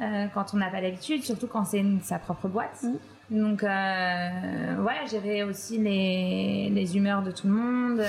[0.00, 2.82] euh, quand on n'a pas l'habitude, surtout quand c'est sa propre boîte.
[2.82, 3.38] Mm.
[3.38, 8.02] Donc, euh, gérer aussi les, les, humeurs de tout le monde.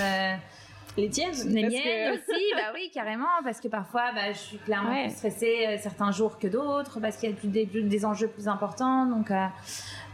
[0.97, 5.03] Les tiennes Les miennes aussi, bah oui, carrément, parce que parfois, bah, je suis clairement
[5.03, 8.27] plus stressée euh, certains jours que d'autres, parce qu'il y a plus des, des, enjeux
[8.27, 9.45] plus importants, donc euh,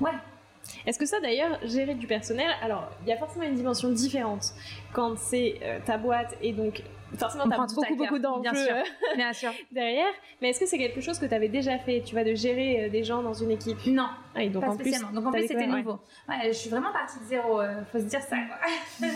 [0.01, 0.11] ouais.
[0.85, 4.53] Est-ce que ça d'ailleurs, gérer du personnel, alors il y a forcément une dimension différente
[4.91, 6.83] quand c'est euh, ta boîte et donc
[7.17, 8.83] forcément tu as beaucoup beaucoup d'enjeux
[9.15, 12.15] bien sûr, derrière, mais est-ce que c'est quelque chose que tu avais déjà fait, tu
[12.15, 13.77] vois, de gérer des gens dans une équipe?
[13.85, 15.07] Non, ah, donc pas en spécialement.
[15.07, 15.99] Plus, donc en plus c'était nouveau.
[16.27, 16.47] Ouais.
[16.47, 18.37] je suis vraiment partie de zéro, faut se dire ça.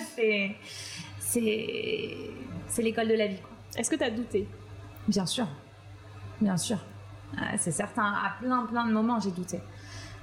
[1.20, 2.32] c'est
[2.68, 3.40] c'est l'école de la vie.
[3.78, 4.48] Est-ce que tu as douté?
[5.08, 5.48] Bien sûr,
[6.42, 6.78] bien sûr.
[7.58, 9.60] C'est certain, à plein plein de moments j'ai douté.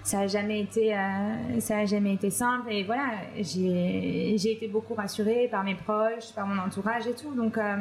[0.04, 4.92] Ça n'a jamais été, euh, ça a jamais été simple et voilà, j'ai été beaucoup
[4.92, 7.76] rassurée par mes proches, par mon entourage et tout, donc euh,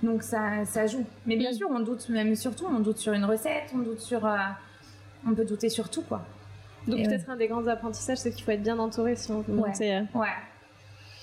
[0.00, 1.04] donc ça, ça joue.
[1.26, 4.24] Mais bien sûr, on doute même surtout, on doute sur une recette, on doute sur,
[4.24, 4.36] euh,
[5.26, 6.24] on peut douter sur tout quoi.
[6.86, 9.52] Donc peut-être un des grands apprentissages, c'est qu'il faut être bien entouré si on veut
[9.54, 9.72] ouais.
[10.14, 10.28] Ouais,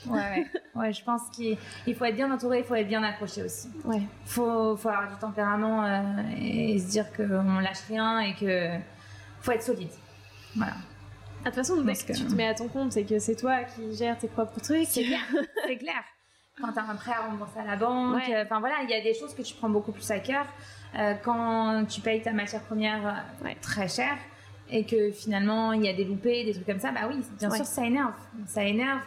[0.09, 0.91] Ouais, ouais.
[0.91, 1.57] je pense qu'il
[1.95, 3.69] faut être bien entouré, il faut être bien accroché aussi.
[3.85, 4.01] Ouais.
[4.25, 6.01] Faut, faut avoir du tempérament euh,
[6.37, 8.71] et se dire qu'on lâche rien et que
[9.39, 9.87] faut être solide.
[10.55, 10.73] Voilà.
[11.45, 13.35] Ah, de toute façon, dès que tu te mets à ton compte, c'est que c'est
[13.35, 14.87] toi qui gères tes propres trucs.
[14.87, 15.19] C'est clair.
[15.67, 16.03] c'est clair.
[16.61, 19.01] Quand tu as un prêt à rembourser à la banque, enfin voilà, il y a
[19.01, 20.45] des choses que tu prends beaucoup plus à cœur.
[20.95, 23.07] Euh, quand tu payes ta matière première
[23.43, 24.15] euh, très cher
[24.69, 27.49] et que finalement il y a des loupés, des trucs comme ça, bah oui, bien
[27.49, 28.13] sûr, ça énerve.
[28.45, 29.01] Ça énerve.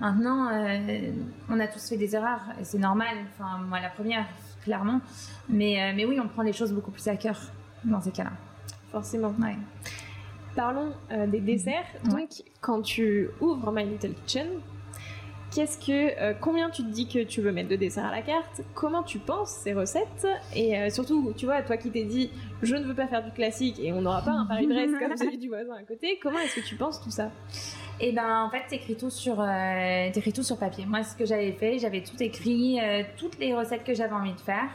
[0.00, 1.12] Maintenant, euh,
[1.48, 3.16] on a tous fait des erreurs et c'est normal.
[3.32, 4.26] Enfin, moi, la première,
[4.62, 5.00] clairement.
[5.48, 7.40] Mais, mais oui, on prend les choses beaucoup plus à cœur
[7.84, 8.30] dans ces cas-là.
[8.92, 9.34] Forcément.
[9.40, 9.56] Ouais.
[10.58, 11.86] Parlons euh, des desserts.
[12.04, 14.48] Donc, quand tu ouvres My Little Kitchen,
[15.54, 18.62] qu'est-ce que, combien tu te dis que tu veux mettre de desserts à la carte?
[18.74, 20.26] Comment tu penses ces recettes?
[20.56, 23.78] Et surtout, tu vois, toi qui t'es dit, je ne veux pas faire du classique
[23.78, 26.66] et on n'aura pas un Paris-Brest comme celui du voisin à côté, comment est-ce que
[26.66, 27.30] tu penses tout ça?
[28.00, 30.86] Et ben en fait, t'écris tout sur euh, tout sur papier.
[30.86, 34.34] Moi, ce que j'avais fait, j'avais tout écrit, euh, toutes les recettes que j'avais envie
[34.34, 34.68] de faire.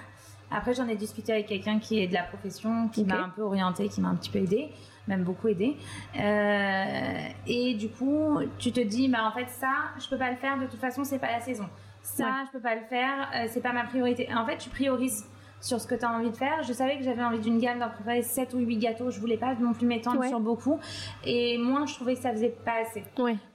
[0.51, 3.41] Après, j'en ai discuté avec quelqu'un qui est de la profession, qui m'a un peu
[3.41, 4.69] orienté, qui m'a un petit peu aidé,
[5.07, 5.75] même beaucoup aidé.
[6.19, 10.37] Euh, et du coup, tu te dis, bah en fait ça, je peux pas le
[10.37, 10.57] faire.
[10.59, 11.67] De toute façon, c'est pas la saison.
[12.01, 13.29] Ça, je peux pas le faire.
[13.33, 14.27] Euh, c'est pas ma priorité.
[14.35, 15.25] En fait, tu priorises
[15.63, 16.61] sur ce que tu as envie de faire.
[16.63, 19.09] Je savais que j'avais envie d'une gamme d'en préparer 7 ou 8 gâteaux.
[19.09, 20.77] Je voulais pas non plus m'étendre sur beaucoup.
[21.23, 23.03] Et moi, je trouvais que ça faisait pas assez.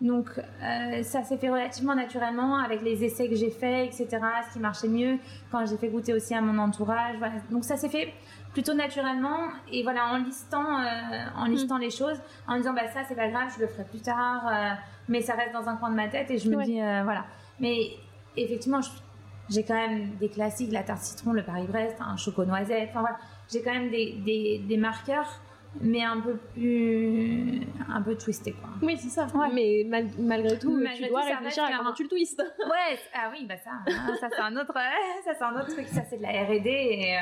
[0.00, 4.22] Donc, euh, ça s'est fait relativement naturellement avec les essais que j'ai faits, etc.
[4.48, 5.18] Ce qui marchait mieux
[5.52, 7.16] quand j'ai fait goûter aussi à mon entourage.
[7.18, 7.34] Voilà.
[7.50, 8.14] Donc, ça s'est fait
[8.58, 9.38] plutôt naturellement
[9.70, 10.84] et voilà en listant euh,
[11.36, 11.52] en hmm.
[11.52, 12.18] listant les choses
[12.48, 14.74] en disant bah ça c'est pas grave je le ferai plus tard euh,
[15.08, 17.24] mais ça reste dans un coin de ma tête et je me dis voilà
[17.60, 17.92] mais
[18.36, 18.80] effectivement
[19.48, 22.90] j'ai quand même des classiques, la tarte citron, le Paris-Brest, un choco noisette.
[22.90, 23.16] Enfin voilà,
[23.50, 25.40] j'ai quand même des, des, des, marqueurs
[25.80, 28.70] mais un peu plus un peu twisté quoi.
[28.82, 29.26] Oui, c'est ça.
[29.52, 29.86] Mais
[30.18, 32.42] malgré tout, tu dois réfléchir à comment tu le twistes.
[32.58, 34.72] Ouais, ah oui, bah ça hein, ça c'est un autre
[35.24, 37.20] ça c'est un autre truc, ça c'est de la R&D et euh,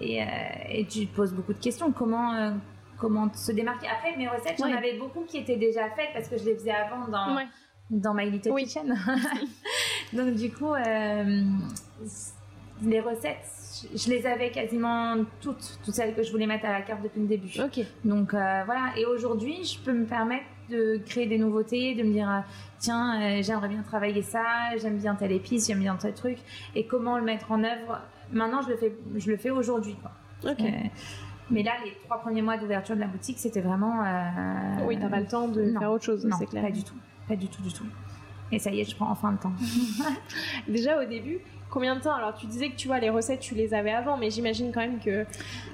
[0.00, 0.26] et, euh,
[0.68, 2.50] et, tu te poses beaucoup de questions comment euh,
[2.98, 3.86] comment se démarquer.
[3.88, 6.72] Après mes recettes, j'en avais beaucoup qui étaient déjà faites parce que je les faisais
[6.72, 7.36] avant dans
[7.90, 8.94] dans My Little Kitchen.
[10.12, 10.74] Donc du coup
[12.82, 16.82] les recettes je les avais quasiment toutes, toutes celles que je voulais mettre à la
[16.82, 17.50] carte depuis le début.
[17.60, 17.84] Ok.
[18.04, 22.12] Donc euh, voilà, et aujourd'hui, je peux me permettre de créer des nouveautés, de me
[22.12, 22.40] dire euh,
[22.78, 26.38] tiens, euh, j'aimerais bien travailler ça, j'aime bien telle épice, j'aime bien tel truc,
[26.74, 28.00] et comment le mettre en œuvre.
[28.32, 29.96] Maintenant, je le fais, je le fais aujourd'hui.
[30.44, 30.62] Ok.
[31.50, 34.02] mais là, les trois premiers mois d'ouverture de la boutique, c'était vraiment.
[34.86, 36.62] oui, t'as pas le temps de faire autre chose, c'est clair.
[36.62, 36.96] Pas du tout,
[37.28, 37.86] pas du tout, du tout.
[38.52, 39.52] Et ça y est, je prends enfin le temps.
[40.68, 41.38] Déjà au début,
[41.70, 42.14] combien de temps?
[42.14, 44.80] Alors tu disais que tu vois les recettes, tu les avais avant, mais j'imagine quand
[44.80, 45.24] même que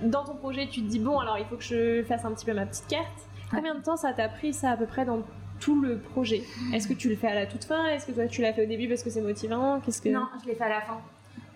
[0.03, 2.47] dans ton projet, tu te dis bon, alors il faut que je fasse un petit
[2.47, 3.29] peu ma petite carte.
[3.51, 5.23] Combien de temps ça t'a pris ça à peu près dans
[5.59, 6.43] tout le projet?
[6.73, 7.85] Est-ce que tu le fais à la toute fin?
[7.87, 9.81] Est-ce que toi tu l'as fait au début parce que c'est motivant?
[9.81, 10.99] Qu'est-ce que Non, je l'ai fait à la fin.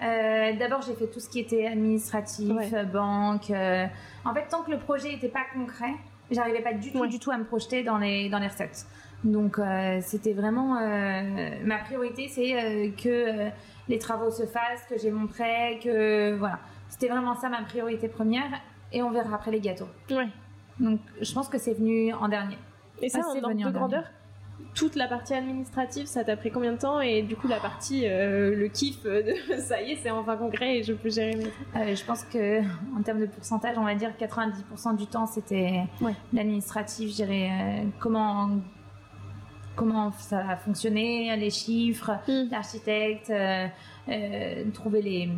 [0.02, 3.50] Euh, d'abord, j'ai fait tout ce qui était administratif, banque.
[3.50, 3.86] Euh,
[4.24, 5.92] en fait, tant que le projet n'était pas concret,
[6.30, 8.86] j'arrivais pas du tout, du tout à me projeter dans les dans les recettes.
[9.22, 10.74] Donc, euh, c'était vraiment
[11.64, 13.50] ma priorité, c'est que
[13.88, 16.58] les travaux se fassent, que j'ai mon prêt, que voilà.
[16.88, 18.60] C'était vraiment ça ma priorité première
[18.92, 19.88] et on verra après les gâteaux.
[20.10, 20.28] Ouais.
[20.78, 22.58] Donc je pense que c'est venu en dernier.
[23.02, 24.04] Et ça, en de grandeur?
[24.74, 28.06] Toute la partie administrative, ça t'a pris combien de temps Et du coup, la partie,
[28.06, 31.46] euh, le kiff de ça y est, c'est enfin concret et je peux gérer mes
[31.80, 32.60] euh, Je pense que
[32.96, 35.84] en termes de pourcentage, on va dire 90% du temps, c'était
[36.32, 38.50] l'administratif, gérer euh, comment
[39.74, 42.50] comment ça a fonctionné, les chiffres, mm.
[42.50, 43.66] l'architecte, euh,
[44.08, 45.28] euh, trouver les,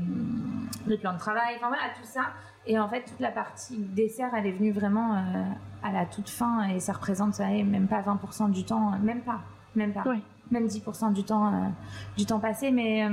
[0.87, 2.33] les, plans de travail, enfin voilà, tout ça.
[2.67, 5.45] Et en fait, toute la partie dessert, elle est venue vraiment euh,
[5.83, 9.41] à la toute fin et ça représente, ça même pas 20% du temps, même pas,
[9.75, 10.05] même pas,
[10.51, 11.73] même 10% du temps,
[12.17, 12.73] du temps passé.
[12.73, 13.09] Mais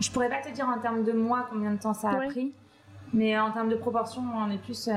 [0.00, 2.52] je pourrais pas te dire en termes de mois combien de temps ça a pris.
[3.12, 4.90] Mais en termes de proportion, on est plus,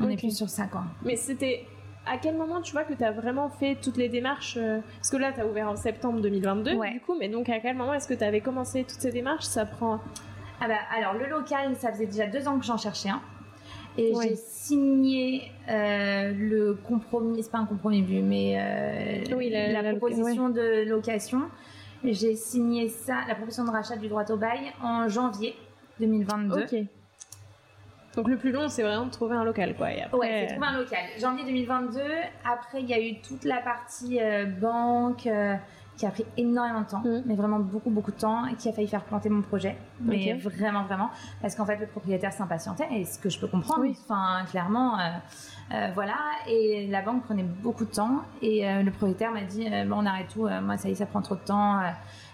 [0.00, 0.84] on est plus sur ça, quoi.
[1.04, 1.66] Mais c'était
[2.06, 5.10] à quel moment tu vois que tu as vraiment fait toutes les démarches euh, Parce
[5.10, 7.92] que là, tu as ouvert en septembre 2022, du coup, mais donc à quel moment
[7.94, 9.44] est-ce que tu avais commencé toutes ces démarches?
[9.44, 10.00] Ça prend.
[10.60, 13.20] Ah bah, alors, le local, ça faisait déjà deux ans que j'en cherchais un.
[13.98, 19.94] Et j'ai signé euh, le compromis, c'est pas un compromis vu, mais euh, oui, la,
[19.94, 21.42] proposition de location.
[22.04, 25.56] J'ai signé ça, la proposition de rachat du droit au bail en janvier
[26.00, 26.62] 2022.
[26.62, 26.74] Ok.
[28.16, 29.92] Donc le plus long, c'est vraiment de trouver un local, quoi.
[29.92, 30.18] Et après...
[30.18, 31.04] Ouais, c'est trouver un local.
[31.18, 32.00] Janvier 2022.
[32.44, 35.28] Après, il y a eu toute la partie euh, banque
[35.96, 37.22] qui a pris énormément de temps, mmh.
[37.24, 39.76] mais vraiment beaucoup, beaucoup de temps, et qui a failli faire planter mon projet.
[40.00, 43.80] Mais vraiment, vraiment, parce qu'en fait, le propriétaire s'impatientait, et ce que je peux comprendre.
[43.80, 43.96] Oui.
[44.04, 44.98] Enfin, clairement.
[45.72, 49.96] Euh, voilà, et la banque prenait beaucoup de temps, et le propriétaire m'a dit bon,
[50.02, 51.80] on arrête tout, moi ça y est, ça prend trop de temps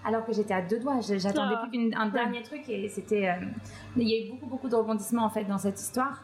[0.05, 1.01] alors que j'étais à deux doigts.
[1.01, 1.67] J'attendais ah.
[1.69, 3.29] plus qu'un dernier truc et c'était.
[3.29, 3.47] Euh,
[3.97, 6.23] il y a eu beaucoup, beaucoup de rebondissements en fait dans cette histoire.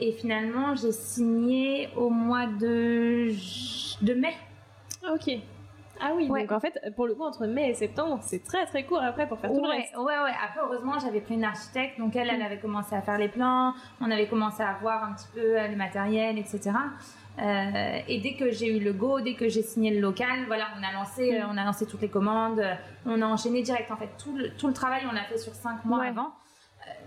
[0.00, 3.32] Et finalement, j'ai signé au mois de,
[4.02, 4.34] de mai.
[5.12, 5.38] Ok.
[6.00, 8.84] Ah oui, donc en fait, pour le coup, entre mai et septembre, c'est très très
[8.84, 9.96] court après pour faire tout le reste.
[9.96, 10.32] Ouais, ouais.
[10.44, 12.46] Après, heureusement, j'avais pris une architecte, donc elle, elle mm.
[12.46, 15.68] avait commencé à faire les plans, on avait commencé à voir un petit peu euh,
[15.68, 16.70] le matériel, etc.
[17.40, 20.66] Euh, et dès que j'ai eu le go, dès que j'ai signé le local, voilà,
[20.78, 21.34] on a lancé, mm.
[21.34, 22.62] euh, on a lancé toutes les commandes,
[23.06, 23.90] on a enchaîné direct.
[23.90, 26.32] En fait, tout le, tout le travail, on l'a fait sur cinq mois avant,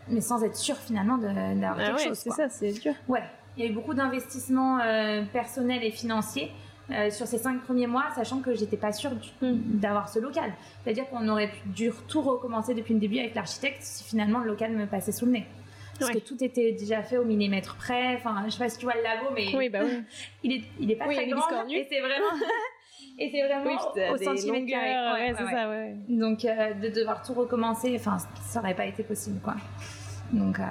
[0.09, 2.17] mais sans être sûr finalement d'avoir ah quelque chose.
[2.17, 2.93] C'est ça, c'est dur.
[3.07, 3.23] Ouais,
[3.55, 4.79] il y a eu beaucoup d'investissements
[5.31, 6.51] personnels et financiers.
[7.11, 9.51] Sur ces cinq premiers mois, sachant que j'étais pas sûre mm.
[9.79, 10.51] d'avoir ce local.
[10.83, 14.71] C'est-à-dire qu'on aurait dû tout recommencer depuis le début avec l'architecte si finalement le local
[14.71, 15.45] me passait sous le nez
[16.01, 18.15] parce que tout était déjà fait au millimètre près.
[18.15, 20.03] Enfin, je sais pas si tu vois le labo, mais oui, bah oui.
[20.43, 21.67] il est, il est pas très grand.
[21.69, 22.25] Et c'est vraiment,
[23.19, 25.13] et c'est vraiment au centimètre carré.
[25.13, 25.95] Ouais, c'est ça, ouais.
[26.09, 29.55] Donc euh, de devoir tout recommencer, enfin, ça aurait pas été possible, quoi.
[30.31, 30.59] Donc.
[30.59, 30.63] Euh,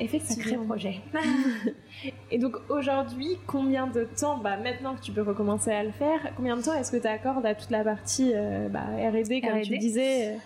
[0.00, 0.44] Effectivement.
[0.44, 1.00] Sacré projet.
[2.30, 6.20] Et donc aujourd'hui, combien de temps, bah, maintenant que tu peux recommencer à le faire,
[6.36, 9.60] combien de temps est-ce que tu accordes à toute la partie euh, bah, R&D comme
[9.62, 10.38] tu disais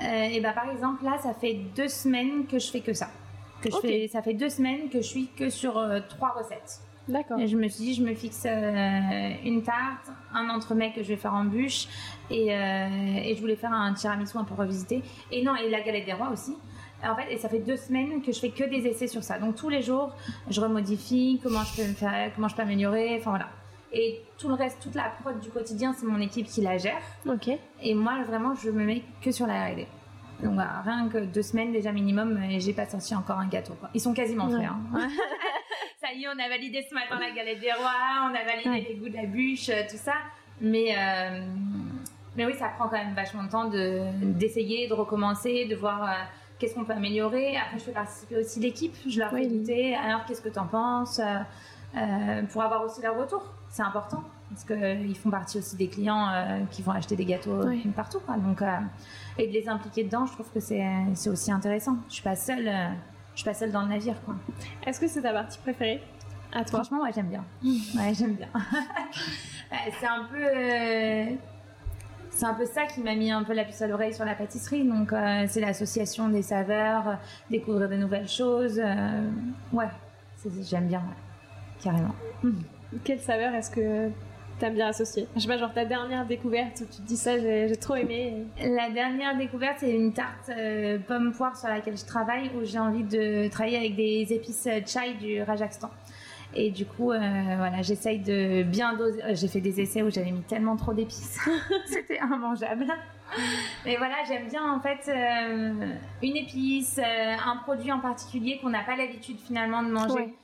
[0.00, 3.08] euh, et bah par exemple là, ça fait deux semaines que je fais que ça.
[3.62, 6.80] Que je fais, ça fait deux semaines que je suis que sur euh, trois recettes.
[7.08, 7.40] D'accord.
[7.40, 11.08] Et je me suis dit, je me fixe euh, une tarte, un entremets que je
[11.08, 11.88] vais faire en bûche,
[12.30, 15.02] et, et, je voulais faire un tiramisu un peu revisité.
[15.32, 16.54] Et non, et la galette des rois aussi.
[17.04, 19.38] En fait, et ça fait deux semaines que je fais que des essais sur ça.
[19.38, 20.14] Donc tous les jours,
[20.50, 23.16] je remodifie comment je peux me faire, comment je peux améliorer.
[23.18, 23.48] Enfin voilà.
[23.92, 27.00] Et tout le reste, toute la prod du quotidien, c'est mon équipe qui la gère.
[27.26, 27.50] Ok.
[27.82, 29.86] Et moi, vraiment, je me mets que sur la R&D.
[30.42, 33.74] Donc voilà, rien que deux semaines déjà minimum, et j'ai pas sorti encore un gâteau.
[33.74, 33.88] Quoi.
[33.94, 34.66] Ils sont quasiment prêts.
[34.66, 34.78] Hein.
[36.00, 38.88] ça y est, on a validé ce matin la galette des rois, on a validé
[38.88, 40.14] les goûts de la bûche, tout ça.
[40.60, 40.94] Mais
[42.38, 46.08] mais oui, ça prend quand même vachement de temps d'essayer, de, recommencer, de voir
[46.58, 47.56] qu'est-ce qu'on peut améliorer.
[47.56, 48.94] Après, je fais participer aussi l'équipe.
[49.06, 49.94] Je leur fais goûter.
[49.94, 51.20] Alors, qu'est-ce que tu en penses
[51.96, 53.42] euh, Pour avoir aussi leur retour?
[53.70, 54.22] C'est important.
[54.50, 57.60] Parce qu'ils euh, font partie aussi des clients euh, qui vont acheter des gâteaux
[57.94, 58.20] partout.
[58.38, 58.62] Donc,
[59.38, 61.98] et de les impliquer dedans, je trouve que c'est aussi intéressant.
[62.08, 62.70] Je suis pas seule.
[63.34, 64.16] je suis pas seule dans le navire.
[64.86, 66.02] Est-ce que c'est ta partie préférée?
[66.50, 67.44] À toi Franchement, ouais, j'aime bien.
[67.62, 68.48] ouais, j'aime bien.
[70.00, 71.36] c'est un peu
[72.38, 74.36] c'est un peu ça qui m'a mis un peu la puce à l'oreille sur la
[74.36, 74.84] pâtisserie.
[74.84, 77.14] Donc, euh, c'est l'association des saveurs, euh,
[77.50, 78.78] découvrir de nouvelles choses.
[78.78, 79.28] Euh,
[79.72, 79.88] ouais,
[80.62, 81.02] j'aime bien,
[81.82, 82.14] carrément.
[83.02, 84.10] Quelle saveur est-ce que
[84.60, 87.16] tu aimes bien associer Je sais pas, genre ta dernière découverte où tu te dis
[87.16, 88.44] ça, j'ai trop aimé.
[88.64, 90.52] La dernière découverte, c'est une tarte
[91.08, 95.14] pomme poire sur laquelle je travaille où j'ai envie de travailler avec des épices chai
[95.20, 95.90] du Rajasthan.
[96.54, 97.18] Et du coup, euh,
[97.56, 99.22] voilà, j'essaye de bien doser.
[99.22, 101.38] Euh, j'ai fait des essais où j'avais mis tellement trop d'épices.
[101.86, 102.86] C'était immangeable.
[103.84, 108.82] Mais voilà, j'aime bien en fait euh, une épice, un produit en particulier qu'on n'a
[108.82, 110.34] pas l'habitude finalement de manger,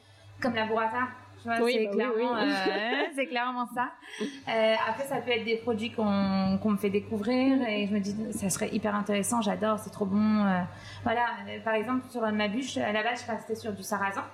[0.43, 1.09] comme la burrata.
[1.43, 2.35] c'est bah clairement,
[3.31, 3.93] clairement, ça.
[4.87, 8.51] après, ça peut être des produits qu'on me fait découvrir et je me dis, ça
[8.51, 10.45] serait hyper intéressant, j'adore, c'est trop bon.
[11.05, 11.25] voilà,
[11.65, 14.25] par exemple, sur ma bûche, à la base, je restais sur du sarrasin.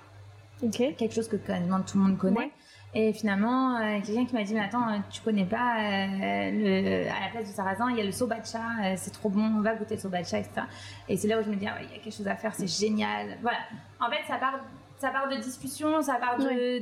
[0.69, 2.51] Quelque chose que quasiment tout le monde connaît.
[2.93, 7.25] Et finalement, euh, quelqu'un qui m'a dit, mais attends, tu connais pas, euh, le, à
[7.25, 9.75] la place du sarrasin, il y a le sobacha, euh, c'est trop bon, on va
[9.75, 10.63] goûter le sobacha, etc.
[11.07, 12.53] Et c'est là où je me dis, ah il y a quelque chose à faire,
[12.53, 13.37] c'est génial.
[13.41, 13.59] Voilà.
[14.01, 14.59] En fait, ça part,
[14.97, 16.79] ça part de discussion, ça part de,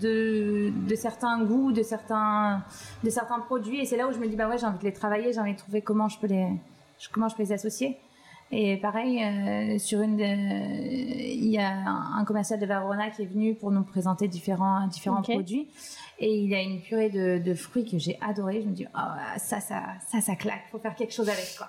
[0.00, 2.64] de, de, certains goûts, de certains,
[3.04, 3.80] de certains produits.
[3.80, 5.40] Et c'est là où je me dis, bah ouais, j'ai envie de les travailler, j'ai
[5.40, 6.48] envie de trouver comment je peux les,
[7.12, 7.96] comment je peux les associer.
[8.50, 13.54] Et pareil, euh, sur une, il y a un, commercial de Verona qui est venu
[13.54, 15.68] pour nous présenter différents différents produits.
[16.18, 18.62] Et il a une purée de, de fruits que j'ai adoré.
[18.62, 19.00] Je me dis, oh,
[19.36, 20.62] ça, ça, ça, ça claque.
[20.70, 21.68] Faut faire quelque chose avec quoi.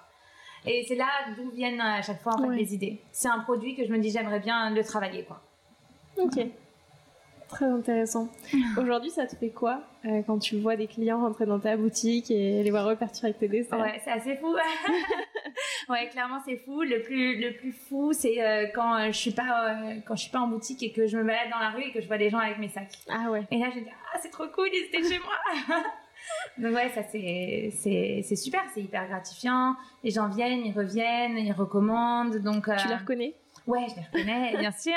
[0.65, 1.07] Et c'est là
[1.37, 3.01] d'où viennent à chaque fois en fait, les idées.
[3.11, 5.41] C'est un produit que je me dis, j'aimerais bien le travailler quoi.
[6.17, 6.39] Ok.
[7.49, 8.29] Très intéressant.
[8.77, 12.29] Aujourd'hui, ça te fait quoi euh, quand tu vois des clients rentrer dans ta boutique
[12.29, 13.81] et les voir repartir avec tes dessins?
[13.81, 14.53] Ouais, c'est assez fou.
[15.89, 16.83] ouais, clairement, c'est fou.
[16.83, 19.75] Le plus, le plus fou, c'est euh, quand euh, je suis pas,
[20.05, 21.91] quand je suis pas en boutique et que je me balade dans la rue et
[21.91, 22.99] que je vois des gens avec mes sacs.
[23.09, 23.47] Ah ouais.
[23.49, 25.75] Et là, je me dis, ah, c'est trop cool, ils étaient chez moi.
[26.57, 29.75] Donc ouais, ça c'est c'est super, c'est hyper gratifiant.
[30.03, 32.37] Les gens viennent, ils reviennent, ils recommandent.
[32.37, 33.33] Donc tu les reconnais?
[33.67, 34.93] Ouais, je les reconnais, bien sûr.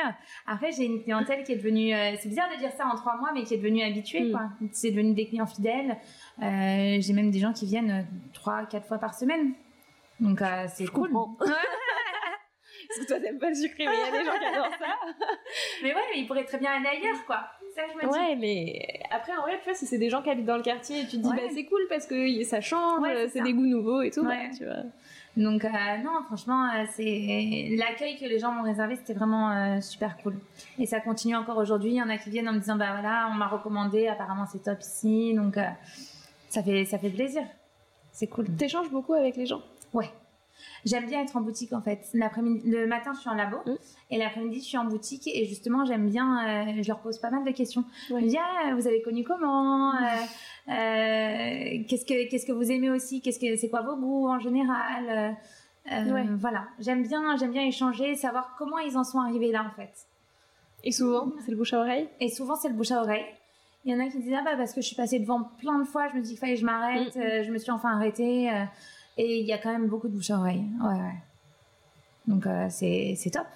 [0.47, 3.17] Après, j'ai une clientèle qui est devenue, euh, c'est bizarre de dire ça en trois
[3.17, 4.33] mois, mais qui est devenue habituée, mm.
[4.33, 4.49] quoi.
[4.73, 5.97] C'est devenu des clients fidèles.
[6.43, 8.03] Euh, j'ai même des gens qui viennent euh,
[8.33, 9.53] trois, quatre fois par semaine.
[10.21, 11.11] Donc, c'est cool.
[12.89, 14.79] Parce que toi, t'aimes pas le sucré, mais il y a des gens qui adorent
[14.79, 14.99] ça.
[15.83, 17.47] mais ouais, mais ils pourraient très bien aller ailleurs, quoi.
[17.75, 18.19] Ça, je me dis.
[18.19, 20.63] Ouais, mais après, en vrai, tu vois, si c'est des gens qui habitent dans le
[20.63, 23.67] quartier et tu te dis, bah, c'est cool parce que ça change, c'est des goûts
[23.67, 24.85] nouveaux et tout, bah, tu vois.
[25.37, 25.69] Donc euh,
[26.05, 30.37] non, franchement, euh, c'est l'accueil que les gens m'ont réservé, c'était vraiment euh, super cool.
[30.79, 31.91] Et ça continue encore aujourd'hui.
[31.91, 34.47] Il y en a qui viennent en me disant bah voilà, on m'a recommandé, apparemment
[34.51, 35.59] c'est top ici, donc
[36.51, 37.43] ça fait ça fait plaisir.
[38.13, 38.47] C'est cool.
[38.57, 39.63] T'échanges beaucoup avec les gens?
[39.95, 40.11] Ouais.
[40.85, 42.09] J'aime bien être en boutique en fait.
[42.15, 43.73] Le matin, je suis en labo mmh.
[44.11, 46.73] et l'après-midi, je suis en boutique et justement, j'aime bien.
[46.83, 47.85] je leur pose pas mal de questions.
[48.09, 49.93] Je me dis ah, vous avez connu comment?
[50.69, 53.21] Euh, qu'est-ce que qu'est-ce que vous aimez aussi?
[53.21, 55.37] Qu'est-ce que c'est quoi vos goûts en général?
[55.91, 59.65] Euh, euh, Voilà, j'aime bien j'aime bien échanger, savoir comment ils en sont arrivés là
[59.67, 60.07] en fait.
[60.85, 62.09] Et souvent, c'est le bouche à oreille?
[62.21, 63.25] Et souvent, c'est le bouche à oreille.
[63.85, 65.79] Il y en a qui disent ah bah parce que je suis passée devant plein
[65.79, 67.43] de fois, je me dis qu'il fallait que je m'arrête, mm.
[67.45, 68.51] je me suis enfin arrêtée.
[69.17, 70.65] Et il y a quand même beaucoup de bouche à oreille.
[70.81, 71.15] Ouais ouais.
[72.27, 73.47] Donc c'est c'est top.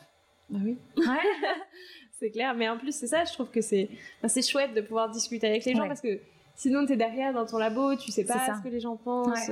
[0.51, 0.77] Bah oui.
[0.97, 1.05] Ouais.
[2.19, 3.89] c'est clair, mais en plus c'est ça, je trouve que c'est
[4.27, 6.21] c'est chouette de pouvoir discuter avec les gens parce que
[6.59, 9.51] Sinon, tu es derrière dans ton labo, tu sais pas ce que les gens pensent,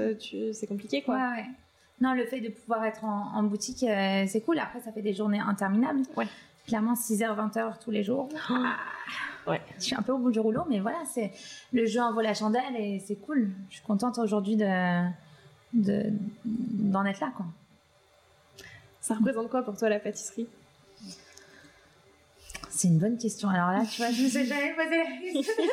[0.53, 1.17] c'est compliqué quoi.
[1.17, 1.45] Ouais,
[2.01, 4.59] non, le fait de pouvoir être en, boutique, euh, c'est cool.
[4.59, 6.03] Après, ça fait des journées interminables.
[6.17, 6.27] Ouais.
[6.67, 8.29] Clairement, 6h, 20h tous les jours.
[8.49, 8.77] Ah.
[9.47, 9.61] ouais.
[9.79, 11.31] Je suis un peu au bout du rouleau, mais voilà, c'est
[11.73, 13.51] le jeu en vaut la chandelle et c'est cool.
[13.69, 14.65] Je suis contente aujourd'hui de
[15.75, 17.47] d'en être là, quoi.
[19.01, 20.49] Ça représente quoi pour toi la pâtisserie?
[22.71, 23.49] C'est une bonne question.
[23.51, 25.65] Alors là, tu vois, je me suis jamais posé la question.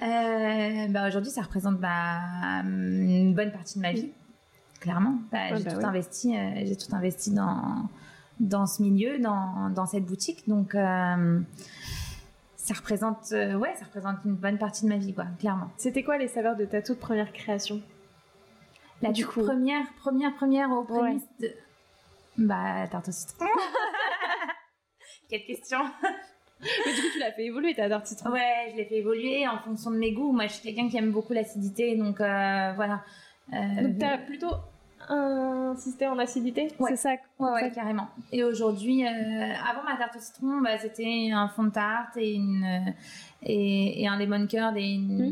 [0.00, 2.20] Euh, bah aujourd'hui, ça représente bah,
[2.64, 4.12] une bonne partie de ma vie,
[4.78, 5.16] clairement.
[5.32, 7.88] Bah, j'ai bah tout investi, euh, j'ai tout investi dans
[8.38, 11.40] dans ce milieu, dans, dans cette boutique, donc euh,
[12.56, 15.70] ça représente, ouais, ça représente une bonne partie de ma vie, quoi, clairement.
[15.76, 17.80] C'était quoi les saveurs de ta toute première création?
[19.02, 19.42] La du coup.
[19.42, 21.50] première, première, première au prémices de...
[22.38, 23.46] Bah, tarte au citron.
[25.28, 25.78] Quelle question
[26.62, 28.30] Mais du coup, tu l'as fait évoluer ta tarte citron.
[28.30, 30.32] Ouais, je l'ai fait évoluer en fonction de mes goûts.
[30.32, 33.02] Moi, je suis quelqu'un qui aime beaucoup l'acidité, donc euh, voilà.
[33.52, 34.52] Euh, donc, t'as plutôt
[35.08, 36.68] insisté en acidité?
[36.86, 38.06] C'est ça Ouais, carrément.
[38.30, 42.34] Et aujourd'hui, euh, avant ma tarte au citron, bah, c'était un fond de tarte et,
[42.34, 42.94] une,
[43.42, 45.30] et, un lemon curd et une,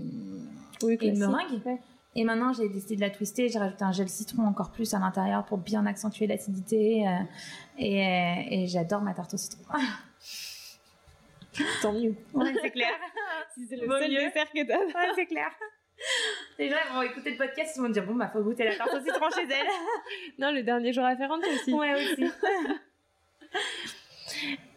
[0.83, 0.91] mmh.
[0.91, 1.79] et une meringue.
[2.17, 3.49] Et maintenant, j'ai décidé de la twister.
[3.49, 7.05] J'ai rajouté un gel citron encore plus à l'intérieur pour bien accentuer l'acidité.
[7.79, 9.63] et, et j'adore ma tarte au citron.
[11.83, 12.15] Tant mieux.
[12.35, 12.93] Ouais, c'est clair.
[13.55, 14.79] si c'est le seul dessert que t'as.
[14.79, 15.51] Ouais, c'est clair.
[16.59, 18.95] Les gens vont écouter le podcast, ils vont dire bon bah faut goûter la tarte
[18.95, 19.67] au citron chez elle.
[20.39, 21.73] non, le dernier jour à faire aussi.
[21.75, 22.25] Ouais aussi.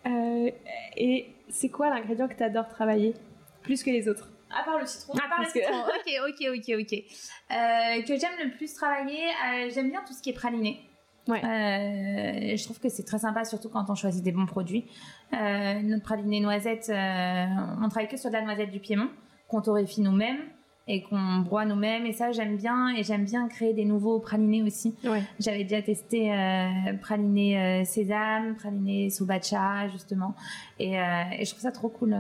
[0.06, 0.52] euh,
[0.98, 3.14] et c'est quoi l'ingrédient que t'adores travailler
[3.62, 4.30] plus que les autres?
[4.56, 5.14] À part le citron.
[5.14, 5.80] À part le citron.
[5.82, 6.94] ok, ok, ok, ok.
[6.94, 10.82] Euh, que j'aime le plus travailler, euh, j'aime bien tout ce qui est praliné.
[11.28, 11.44] Ouais.
[11.44, 14.86] Euh, je trouve que c'est très sympa, surtout quand on choisit des bons produits.
[15.34, 17.46] Euh, notre praliné noisette, euh,
[17.82, 19.10] on travaille que sur de la noisette du Piémont,
[19.48, 20.42] qu'on torréfie nous-mêmes
[20.88, 22.06] et qu'on broie nous-mêmes.
[22.06, 22.90] Et ça, j'aime bien.
[22.96, 24.96] Et j'aime bien créer des nouveaux pralinés aussi.
[25.04, 25.24] Ouais.
[25.40, 30.36] J'avais déjà testé euh, praliné euh, sésame, praliné sobacha, justement.
[30.80, 32.16] Et, euh, et, je trouve ça trop cool.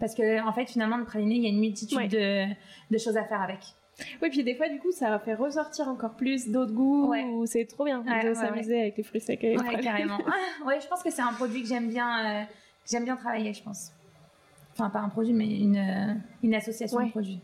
[0.00, 2.46] parce que, en fait, finalement, le praliné, il y a une multitude de,
[2.90, 3.60] de choses à faire avec.
[4.22, 7.08] Oui, puis des fois, du coup, ça fait ressortir encore plus d'autres goûts.
[7.08, 7.24] Ouais.
[7.46, 10.18] C'est trop bien de s'amuser avec les fruits secs et Ouais, carrément.
[10.66, 12.44] ouais, je pense que c'est un produit que j'aime bien, euh,
[12.90, 13.92] j'aime bien travailler, je pense.
[14.72, 17.40] Enfin, pas un produit, mais une, euh, une association de produits.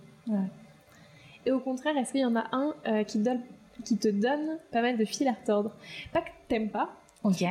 [1.46, 3.40] Et au contraire, est-ce qu'il y en a un euh, qui, donne,
[3.84, 5.72] qui te donne pas mal de fil à retordre?
[6.12, 6.90] Pas que t'aimes pas,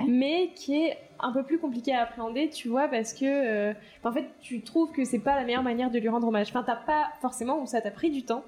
[0.07, 3.73] mais qui est un peu plus compliqué à appréhender, tu vois, parce que
[4.03, 6.49] en fait, tu trouves que c'est pas la meilleure manière de lui rendre hommage.
[6.49, 8.43] Enfin, t'as pas forcément, ou ça t'a pris du temps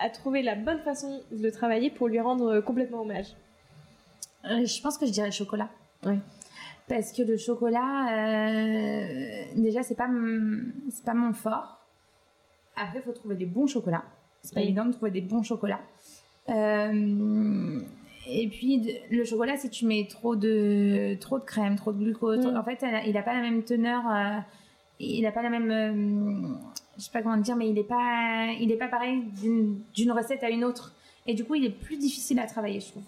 [0.00, 3.26] à trouver la bonne façon de le travailler pour lui rendre complètement hommage
[4.44, 5.68] euh, Je pense que je dirais le chocolat.
[6.04, 6.18] Oui.
[6.88, 10.08] Parce que le chocolat, euh, déjà, c'est pas,
[10.90, 11.78] c'est pas mon fort.
[12.76, 14.04] Après, il faut trouver des bons chocolats.
[14.42, 15.80] C'est pas évident de trouver des bons chocolats.
[16.48, 17.80] Euh,
[18.26, 22.46] et puis le chocolat, si tu mets trop de trop de crème, trop de glucose,
[22.46, 24.02] en fait, il n'a pas la même teneur,
[24.98, 26.58] il n'a pas la même
[26.96, 30.42] je sais pas comment dire, mais il n'est pas, il est pas pareil d'une recette
[30.44, 30.94] à une autre.
[31.26, 33.02] Et du coup, il est plus difficile à travailler, je trouve.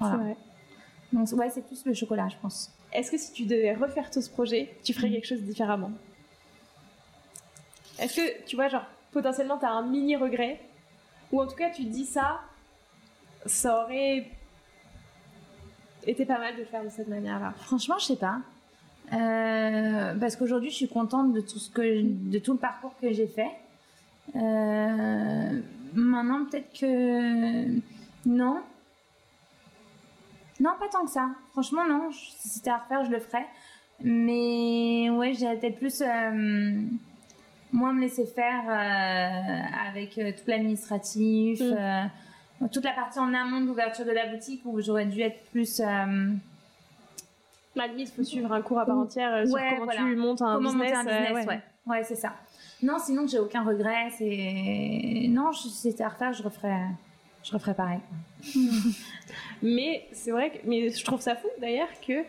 [0.00, 0.34] Voilà.
[1.12, 2.72] Donc, ouais, c'est plus le chocolat, je pense.
[2.92, 5.12] Est-ce que si tu devais refaire tout ce projet, tu ferais mm.
[5.12, 5.92] quelque chose différemment?
[7.98, 10.60] Est-ce que, tu vois, genre, potentiellement, tu as un mini regret
[11.32, 12.40] Ou en tout cas, tu te dis ça,
[13.46, 14.30] ça aurait
[16.06, 18.40] été pas mal de faire de cette manière-là Franchement, je sais pas.
[19.12, 23.12] Euh, parce qu'aujourd'hui, je suis contente de tout ce que, de tout le parcours que
[23.12, 23.50] j'ai fait.
[24.36, 25.60] Euh,
[25.94, 27.66] maintenant, peut-être que
[28.26, 28.60] non.
[30.60, 31.30] Non, pas tant que ça.
[31.52, 32.10] Franchement, non.
[32.12, 33.46] Si c'était à refaire, je le ferais.
[34.02, 36.82] Mais ouais, j'ai peut-être plus euh,
[37.72, 38.68] moins me laisser faire
[39.88, 42.68] avec tout l'administratif, mm.
[42.72, 45.80] toute la partie en amont de l'ouverture de la boutique où j'aurais dû être plus
[47.78, 50.42] la limite, il faut suivre un cours à part entière euh, sur comment tu montes
[50.42, 50.92] un business.
[50.92, 52.02] un business ouais, ouais.
[52.02, 52.34] c'est ça.
[52.82, 54.10] Non, sinon, j'ai aucun regret.
[54.16, 56.86] C'est non, si c'était à refaire, je referais,
[57.42, 58.00] je referais pareil.
[59.62, 62.24] mais c'est vrai que, mais je trouve ça fou d'ailleurs que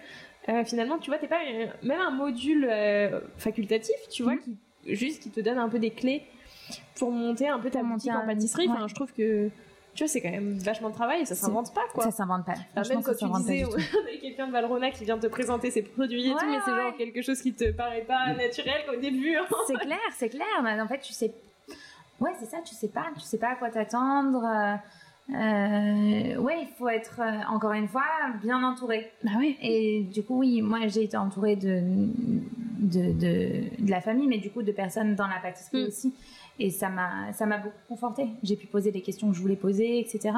[0.49, 1.41] euh, finalement, tu vois, t'es pas
[1.83, 4.39] même un module euh, facultatif, tu vois, mm.
[4.39, 4.57] qui
[4.95, 6.23] juste qui te donne un peu des clés
[6.95, 8.67] pour monter un peu ta boutique en pâtisserie.
[8.69, 9.49] Enfin, je trouve que
[9.95, 12.05] tu vois, c'est quand même vachement de travail et ça s'invente pas, quoi.
[12.05, 12.53] Ça s'invente pas.
[12.53, 16.27] même quand tu disais, on a quelqu'un de Valrona qui vient te présenter ses produits
[16.27, 19.35] et tout, mais c'est genre quelque chose qui te paraît pas naturel au début.
[19.35, 19.45] Hein.
[19.67, 20.47] c'est clair, c'est clair.
[20.63, 21.33] Mais en fait, tu sais,
[22.19, 24.45] ouais, c'est ça, tu sais pas, tu sais pas à quoi t'attendre.
[25.31, 26.37] Euh...
[26.37, 28.03] ouais, il faut être euh, encore une fois
[28.41, 29.11] bien entouré.
[29.23, 29.57] Bah oui.
[29.61, 31.81] Et du coup, oui, moi j'ai été entourée de
[32.79, 35.87] de, de, de la famille, mais du coup de personnes dans la pâtisserie mm.
[35.87, 36.13] aussi
[36.59, 39.55] et ça m'a ça m'a beaucoup conforté j'ai pu poser les questions que je voulais
[39.55, 40.31] poser etc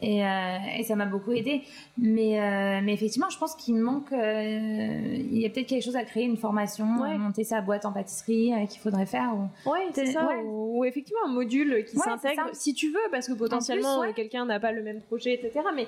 [0.00, 1.62] et, euh, et ça m'a beaucoup aidé
[1.96, 5.96] mais euh, mais effectivement je pense qu'il manque euh, il y a peut-être quelque chose
[5.96, 10.06] à créer une formation monter sa boîte en pâtisserie qu'il faudrait faire ou ouais c'est
[10.06, 10.28] ça.
[10.44, 14.72] ou, effectivement un module qui s'intègre si tu veux parce que potentiellement quelqu'un n'a pas
[14.72, 15.86] le même projet etc mais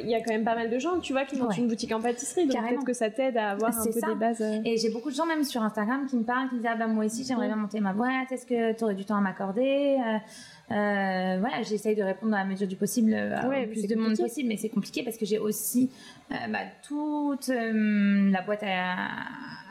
[0.00, 1.92] il y a quand même pas mal de gens, tu vois, qui montent une boutique
[1.92, 2.46] en pâtisserie.
[2.46, 4.40] Donc peut-être que ça t'aide à avoir un peu des bases.
[4.40, 4.60] Euh.
[4.64, 6.76] Et j'ai beaucoup de gens même sur Instagram qui me parlent, qui me disent ah
[6.76, 8.30] ben moi aussi j'aimerais bien monter ma boîte.
[8.30, 12.38] Est-ce que tu aurais du temps à m'accorder euh, euh, Voilà, j'essaye de répondre à
[12.38, 15.38] la mesure du possible, à plus de monde possible, mais c'est compliqué parce que j'ai
[15.38, 15.90] aussi
[16.30, 18.94] bah, toute la boîte à,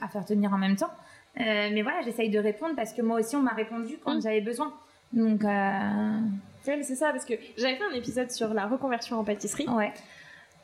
[0.01, 0.91] à, faire tenir en même temps.
[1.35, 4.21] mais voilà, j'essaye de répondre parce que moi aussi on m'a répondu quand mm.
[4.21, 4.73] j'avais besoin.
[5.13, 5.43] Donc
[6.67, 9.67] Ouais, c'est ça, parce que j'avais fait un épisode sur la reconversion en pâtisserie.
[9.69, 9.93] Ouais.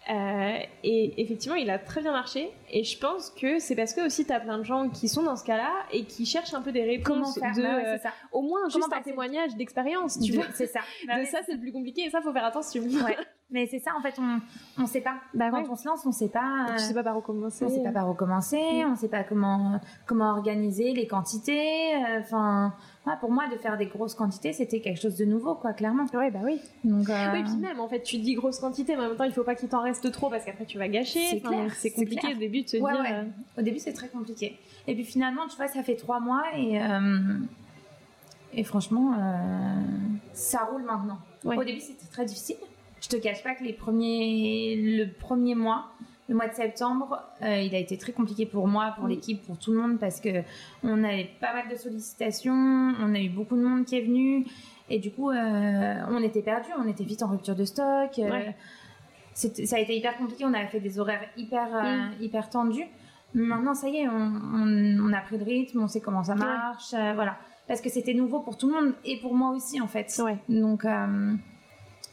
[0.10, 2.52] Euh, et effectivement, il a très bien marché.
[2.70, 5.24] Et je pense que c'est parce que aussi tu as plein de gens qui sont
[5.24, 7.98] dans ce cas-là et qui cherchent un peu des réponses Comment de, faire Bah ouais,
[8.00, 8.10] ça.
[8.34, 10.46] au moins Comment juste un témoignage d'expérience, tu De- vois.
[10.54, 10.82] C'est ça.
[11.08, 12.82] Bah de ouais, ça, c'est le plus compliqué et ça, faut faire attention.
[12.84, 13.16] Ouais.
[13.54, 14.40] Mais c'est ça, en fait, on
[14.82, 15.14] on sait pas.
[15.36, 15.68] Bah Quand ouais.
[15.70, 16.66] on se lance, on sait pas.
[16.70, 17.64] Tu euh, sais pas par où commencer.
[17.64, 18.92] On sait pas par où commencer, Mm.
[18.92, 21.94] on sait pas comment comment organiser les quantités.
[21.96, 22.74] euh, Enfin,
[23.06, 26.06] ouais, pour moi, de faire des grosses quantités, c'était quelque chose de nouveau, quoi, clairement.
[26.16, 26.60] Ouais, bah oui.
[26.84, 29.18] Donc, euh, Oui, puis même, en fait, tu te dis grosse quantité, mais en même
[29.18, 31.20] temps, il faut pas qu'il t'en reste trop parce qu'après, tu vas gâcher.
[31.30, 32.36] C'est Enfin, C'est c'est compliqué clair.
[32.36, 33.02] au début de se Ouais, dire.
[33.02, 33.12] ouais.
[33.14, 34.58] euh, Au début, c'est très compliqué.
[34.88, 37.38] Et puis finalement, tu vois, ça fait trois mois et euh,
[38.56, 39.82] et franchement, euh,
[40.34, 41.20] ça roule maintenant.
[41.44, 41.58] Ouais.
[41.58, 42.58] Au début, c'était très difficile.
[43.04, 45.88] Je te cache pas que les premiers, le premier mois,
[46.30, 49.58] le mois de septembre, euh, il a été très compliqué pour moi, pour l'équipe, pour
[49.58, 50.42] tout le monde parce que
[50.84, 54.46] on avait pas mal de sollicitations, on a eu beaucoup de monde qui est venu
[54.90, 58.18] et du coup, euh, on était perdu, on était vite en rupture de stock.
[58.20, 58.56] euh, Ouais.
[59.34, 62.24] ça a été hyper compliqué, on avait fait des horaires hyper, Mm.
[62.24, 62.86] hyper tendus.
[63.34, 66.36] Maintenant, ça y est, on, on- on a pris le rythme, on sait comment ça
[66.36, 67.38] marche, voilà.
[67.68, 70.14] Parce que c'était nouveau pour tout le monde et pour moi aussi, en fait.
[70.24, 70.38] Ouais.
[70.50, 70.86] Donc,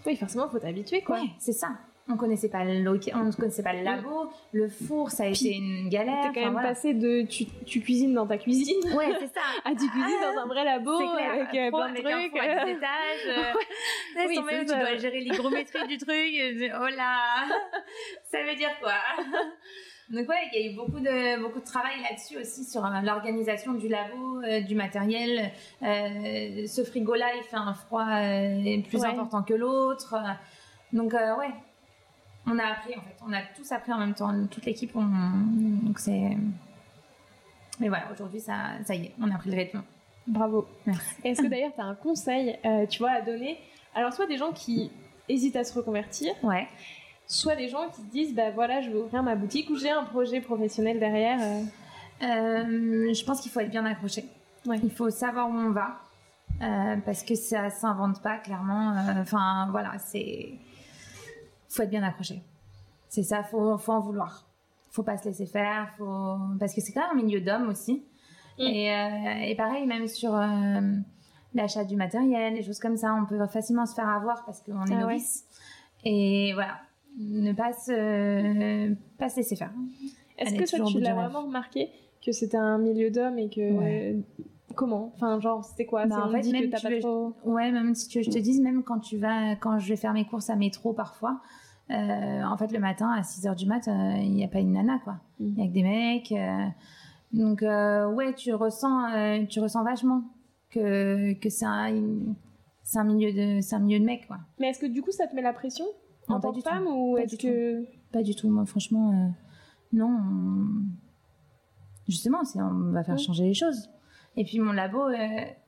[0.06, 1.20] Oui, forcément, faut t'habituer, quoi.
[1.20, 1.68] ouais, c'est ça.
[2.12, 2.80] On connaissait pas le
[3.14, 6.22] on ne connaissait pas le labo, le four, ça a Puis, été une galère.
[6.32, 6.70] T'es quand même voilà.
[6.70, 9.42] passé de tu, tu cuisines dans ta cuisine Ouais, c'est ça.
[9.64, 11.30] à tu cuisines dans un vrai labo clair.
[11.34, 12.30] avec euh, plein de avec un trucs.
[12.32, 13.28] four à 10 étages.
[13.28, 16.10] euh, Oui, tu dois gérer l'hygrométrie du truc.
[16.10, 17.44] je- Oh là
[18.32, 18.94] Ça veut dire quoi?
[20.10, 23.00] Donc ouais, il y a eu beaucoup de, beaucoup de travail là-dessus aussi sur euh,
[23.02, 25.52] l'organisation du labo, euh, du matériel.
[25.82, 28.06] Euh, ce frigo-là, il fait un froid
[28.88, 29.06] plus Ouais.
[29.06, 30.16] important que l'autre.
[30.92, 31.50] Donc ouais,
[32.46, 33.16] on a appris en fait.
[33.24, 34.32] On a tous appris en même temps.
[34.50, 35.04] Toute l'équipe, on...
[35.86, 36.36] donc c'est...
[37.78, 39.82] Mais voilà, aujourd'hui, ça, ça y est, on a pris le rythme.
[40.26, 40.66] Bravo.
[40.86, 41.14] Merci.
[41.24, 42.58] Est-ce que d'ailleurs tu as un conseil,
[42.90, 43.58] tu vois, à donner?
[43.94, 44.90] Alors, soit des gens qui
[45.28, 46.66] hésitent à se reconvertir, Ouais.
[47.30, 49.90] Soit des gens qui se disent, bah voilà, je vais ouvrir ma boutique ou j'ai
[49.90, 51.38] un projet professionnel derrière.
[51.40, 51.62] euh.
[52.22, 54.24] Euh, je pense qu'il faut être bien accroché.
[54.66, 54.78] Ouais.
[54.82, 56.00] Il faut savoir où on va.
[56.62, 58.94] euh, parce que ça s'invente pas, clairement.
[59.20, 60.50] Enfin, voilà, c'est.
[61.68, 62.42] faut être bien accroché.
[63.08, 64.44] C'est ça, faut, faut en vouloir.
[64.90, 66.36] Faut pas se laisser faire, faut...
[66.58, 68.02] parce que c'est quand même un milieu d'hommes aussi.
[68.58, 68.62] Mm.
[68.62, 70.32] Et, et pareil, même sur
[71.54, 74.84] l'achat du matériel, des choses comme ça, on peut facilement se faire avoir parce qu'on
[74.86, 75.00] est Ah ouais.
[75.14, 75.44] novice.
[76.04, 76.78] Et voilà,
[77.18, 79.72] ne pas se, pas se laisser faire.
[80.38, 81.90] Est-ce que est ça, tu l'as vraiment remarqué
[82.24, 83.72] que c'était un milieu d'hommes et que.
[83.72, 84.16] Ouais.
[84.76, 85.10] Comment?
[85.16, 86.06] Enfin, genre, c'était quoi?
[86.06, 87.34] Bah, en fait, dit même que t'as tu pas veux- trop.
[87.44, 89.96] Ouais, même si tu veux, je te dise, même quand tu vas, quand je vais
[89.96, 91.40] faire mes courses à métro parfois,
[91.90, 94.60] euh, en fait, le matin à 6 h du mat, euh, il n'y a pas
[94.60, 95.14] une nana, quoi.
[95.40, 95.54] Mhm.
[95.56, 96.32] Il y a que des mecs.
[96.32, 96.66] euh,
[97.32, 100.22] donc, euh, ouais, tu ressens, euh, tu ressens vachement
[100.70, 101.90] que, que c'est un,
[103.04, 104.38] milieu de, c'est un milieu de mecs, quoi.
[104.60, 105.84] Mais est-ce que du coup ça te met la pression?
[106.34, 106.68] En pas tant que du tout.
[106.68, 107.84] femme ou Pas est-ce du que.
[108.12, 109.28] Pas du tout, moi, franchement, euh,
[109.92, 110.08] non.
[110.08, 110.84] on-
[112.08, 113.88] Justement, c'est, on va faire changer les choses.
[114.36, 115.16] Et puis, mon labo, euh,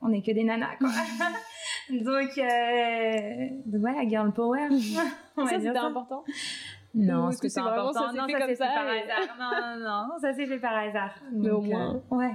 [0.01, 0.89] on n'est que des nanas, quoi.
[1.91, 4.69] donc, euh, donc, voilà, girl power.
[4.71, 6.25] Ça, c'était important.
[6.95, 7.93] Non, est-ce est-ce que c'est important?
[7.93, 9.37] ça Non, fait ça s'est fait par et- hasard.
[9.39, 11.15] Non, non, non, ça s'est fait par hasard.
[11.33, 11.95] Mais au Donc, moins.
[12.13, 12.33] euh, ouais.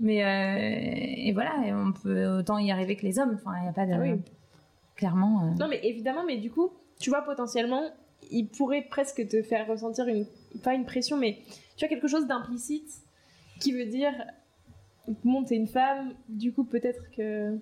[0.00, 3.32] Mais euh, et voilà, et on peut autant y arriver que les hommes.
[3.36, 3.92] Enfin, il n'y a pas de.
[3.92, 4.20] Ah oui.
[4.96, 5.44] Clairement.
[5.44, 6.70] euh, Non, mais évidemment, mais du coup,
[7.00, 7.90] tu vois, potentiellement,
[8.30, 10.26] il pourrait presque te faire ressentir une.
[10.62, 11.38] Pas une pression, mais
[11.76, 12.90] tu vois, quelque chose d'implicite
[13.60, 14.12] qui veut dire.
[15.24, 17.58] Bon, t'es une femme, du coup, peut-être que.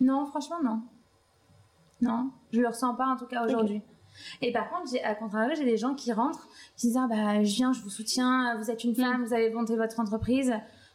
[0.00, 0.82] Non, franchement, non.
[2.00, 3.82] Non, je le ressens pas en tout cas aujourd'hui.
[4.42, 7.54] Et par contre, à contrario, j'ai des gens qui rentrent, qui disent ah bah je
[7.54, 10.52] viens, je vous soutiens, vous êtes une femme, vous avez monté votre entreprise.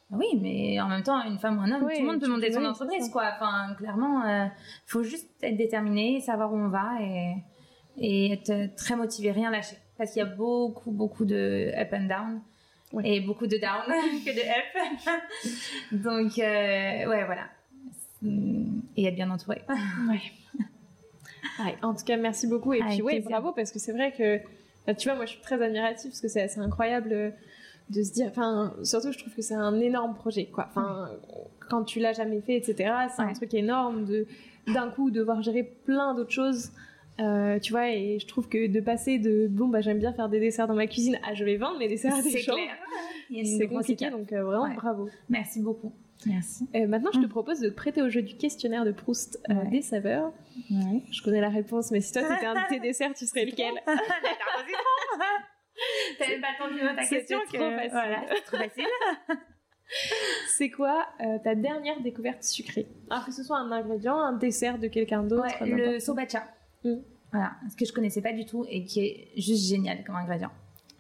[0.09, 2.21] Bah oui, mais en même temps, une femme ou un homme, Oui, tout le monde
[2.21, 3.23] peut monter son entreprise, quoi.
[3.36, 4.45] Enfin, clairement, euh,
[4.86, 7.36] faut juste être déterminé, savoir où on va et,
[7.98, 9.78] et être très motivé, rien lâcher.
[9.98, 12.41] Parce qu'il y a beaucoup, beaucoup de up and down.
[13.04, 13.84] Et beaucoup de down
[14.26, 15.22] que de up.
[16.04, 17.50] Donc, euh, ouais, voilà.
[18.96, 19.62] Et être bien entouré.
[20.10, 20.22] Ouais.
[21.60, 22.74] Ouais, en tout cas, merci beaucoup.
[22.74, 24.39] Et puis, ouais, bravo, parce que c'est vrai que,
[24.93, 27.30] tu vois, moi, je suis très admirative parce que c'est assez incroyable euh,
[27.89, 30.68] de se dire, enfin, surtout, je trouve que c'est un énorme projet, quoi.
[30.70, 31.10] Enfin,
[31.70, 34.28] quand tu l'as jamais fait, etc., c'est un truc énorme de,
[34.74, 36.72] d'un coup, devoir gérer plein d'autres choses.
[37.20, 40.28] Euh, tu vois, et je trouve que de passer de bon, bah j'aime bien faire
[40.28, 42.55] des desserts dans ma cuisine à je vais vendre mes desserts à des C'est gens,
[43.57, 44.76] c'est compliqué, donc euh, vraiment Ouais.
[44.76, 45.07] bravo.
[45.30, 45.93] Merci beaucoup.
[46.26, 46.68] Merci.
[46.76, 47.30] Euh, maintenant, je te Mm.
[47.30, 49.70] propose de te prêter au jeu du questionnaire de Proust euh, Ouais.
[49.70, 50.34] des saveurs.
[50.72, 51.01] Ouais.
[51.11, 53.74] Je connais la réponse, mais si toi c'était un de tes desserts, tu serais lequel?
[56.18, 57.38] T'as même pas le temps de ta question.
[57.47, 57.89] trop que- facile.
[57.91, 58.86] Voilà, c'est trop facile.
[60.57, 62.88] C'est quoi euh, ta dernière découverte sucrée?
[63.09, 65.45] Alors que ce soit un ingrédient, un dessert de quelqu'un d'autre.
[65.61, 66.43] le sobacha.
[66.86, 67.01] Mm.
[67.31, 70.51] Voilà, ce que je connaissais pas du tout et qui est juste génial comme ingrédient.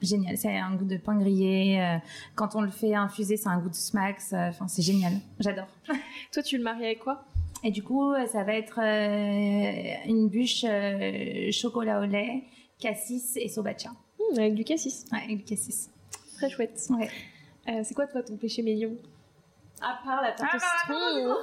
[0.01, 1.79] Génial, c'est un goût de pain grillé.
[1.79, 1.97] Euh,
[2.35, 4.21] quand on le fait infuser, c'est un goût de smacks.
[4.33, 5.13] Euh, enfin, c'est génial.
[5.39, 5.67] J'adore.
[6.33, 7.23] Toi, tu le maries avec quoi?
[7.63, 10.65] Et du coup, ça va être une bûche
[11.51, 12.43] chocolat au lait,
[12.79, 13.89] cassis et sobacha.
[13.89, 15.05] Mmh, avec du cassis.
[15.11, 15.89] Ouais, avec du cassis.
[16.35, 16.79] Très chouette.
[16.91, 17.83] Ouais.
[17.83, 18.97] c'est quoi toi ton péché mignon?
[19.81, 20.95] À part la tarte ah, bah,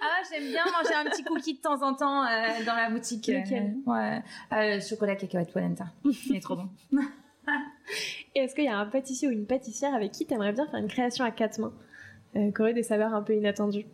[0.00, 3.26] ah, j'aime bien manger un petit cookie de temps en temps euh, dans la boutique.
[3.26, 4.22] Lequel Ouais.
[4.52, 5.86] Euh, chocolat cacahuète polenta.
[6.04, 6.68] Il est trop bon.
[8.34, 10.66] Et est-ce qu'il y a un pâtissier ou une pâtissière avec qui tu aimerais bien
[10.66, 11.72] faire une création à quatre mains
[12.36, 13.86] euh, qui aurait des saveurs un peu inattendues?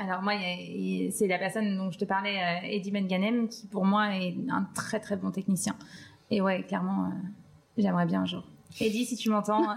[0.00, 0.34] Alors moi,
[1.10, 4.68] c'est la personne dont je te parlais, euh, Eddie Benganem, qui pour moi est un
[4.74, 5.76] très très bon technicien.
[6.30, 7.10] Et ouais, clairement,
[7.76, 8.44] j'aimerais bien un jour.
[8.80, 9.76] Eddie, si tu m'entends.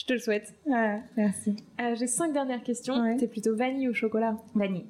[0.00, 0.54] Je te le souhaite.
[1.14, 1.56] merci.
[1.78, 3.18] Euh, j'ai cinq dernières questions.
[3.18, 4.34] T'es plutôt vanille ou chocolat?
[4.54, 4.86] Vanille.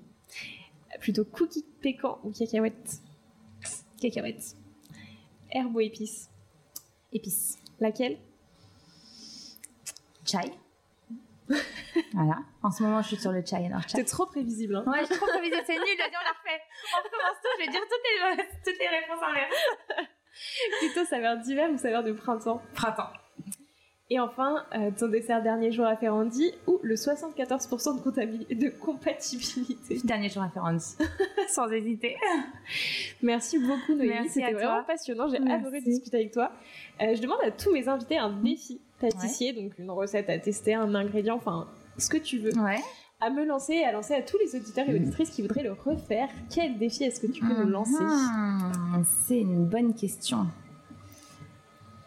[1.00, 3.00] Plutôt cookie pécan ou cacahuète?
[4.00, 4.54] Cacahuète.
[5.50, 6.30] Herbe ou épice
[7.12, 7.58] Épice.
[7.80, 8.18] Laquelle?
[10.24, 10.52] Chai.
[12.12, 12.38] voilà.
[12.62, 13.66] En ce moment, je suis sur le chai.
[13.66, 14.76] Alors, C'est trop prévisible.
[14.76, 14.84] Hein.
[14.86, 15.60] Ouais, je suis trop prévisible.
[15.66, 15.98] C'est nul.
[15.98, 16.62] Vas-y, on la refait.
[16.94, 17.48] On recommence tout.
[17.58, 19.48] Je vais dire toutes les, toutes les réponses en l'air.
[20.78, 22.62] Plutôt saveur d'hiver ou saveur de printemps?
[22.74, 23.10] Printemps.
[24.12, 30.00] Et enfin, euh, ton dessert dernier jour à Ferrandi ou le 74% de, de compatibilité.
[30.04, 30.96] Dernier jour à Ferrandi,
[31.48, 32.16] sans hésiter.
[33.22, 36.50] Merci beaucoup Noémie, c'était vraiment passionnant, j'ai adoré discuter avec toi.
[37.00, 40.74] Euh, je demande à tous mes invités un défi pâtissier, donc une recette à tester,
[40.74, 42.52] un ingrédient, enfin ce que tu veux.
[42.58, 42.80] Ouais.
[43.20, 46.28] À me lancer, à lancer à tous les auditeurs et auditrices qui voudraient le refaire.
[46.52, 48.02] Quel défi est-ce que tu peux nous lancer?
[48.02, 50.46] Hmm, C'est une bonne question.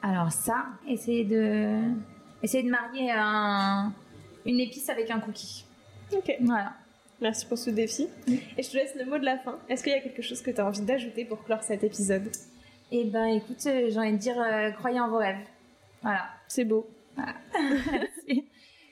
[0.04, 1.80] Alors ça, essayer de,
[2.44, 3.94] de marier un,
[4.46, 5.66] une épice avec un cookie.
[6.12, 6.36] Ok.
[6.42, 6.74] Voilà.
[7.22, 8.10] Merci pour ce défi.
[8.28, 9.58] Et je te laisse le mot de la fin.
[9.70, 12.30] Est-ce qu'il y a quelque chose que tu as envie d'ajouter pour clore cet épisode?
[12.92, 15.40] Eh ben, écoute, euh, j'ai envie de dire, euh, croyez en vos rêves.
[16.02, 16.26] Voilà.
[16.50, 16.86] C'est beau.
[17.18, 18.46] Merci.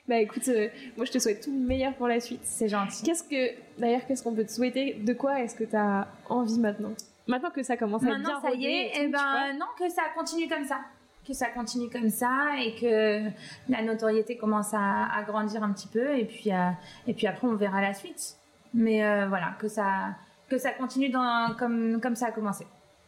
[0.08, 2.40] Bah écoute, euh, moi je te souhaite tout le meilleur pour la suite.
[2.42, 3.04] C'est gentil.
[3.04, 4.94] Qu'est-ce que, d'ailleurs, qu'est-ce qu'on peut te souhaiter?
[4.94, 6.94] De quoi est-ce que tu as envie maintenant?
[7.28, 10.02] Maintenant que ça commence à bien Maintenant, ça y est, eh ben, non, que ça
[10.16, 10.80] continue comme ça
[11.26, 13.28] que ça continue comme ça et que
[13.68, 16.70] la notoriété commence à, grandir un petit peu et puis euh,
[17.06, 18.36] et puis après on verra la suite.
[18.74, 20.16] Mais euh, voilà, que ça
[20.48, 22.66] que ça continue dans, comme comme ça a commencé.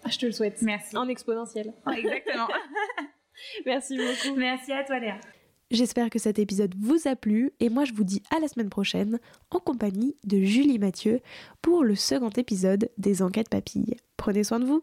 [0.09, 0.61] Je te le souhaite.
[0.63, 0.97] Merci.
[0.97, 1.73] En exponentiel.
[1.97, 2.49] Exactement.
[3.67, 4.37] Merci beaucoup.
[4.37, 5.17] Merci à toi Léa.
[5.71, 8.69] J'espère que cet épisode vous a plu et moi je vous dis à la semaine
[8.69, 9.19] prochaine
[9.51, 11.21] en compagnie de Julie Mathieu
[11.63, 13.97] pour le second épisode des Enquêtes Papilles.
[14.17, 14.83] Prenez soin de vous.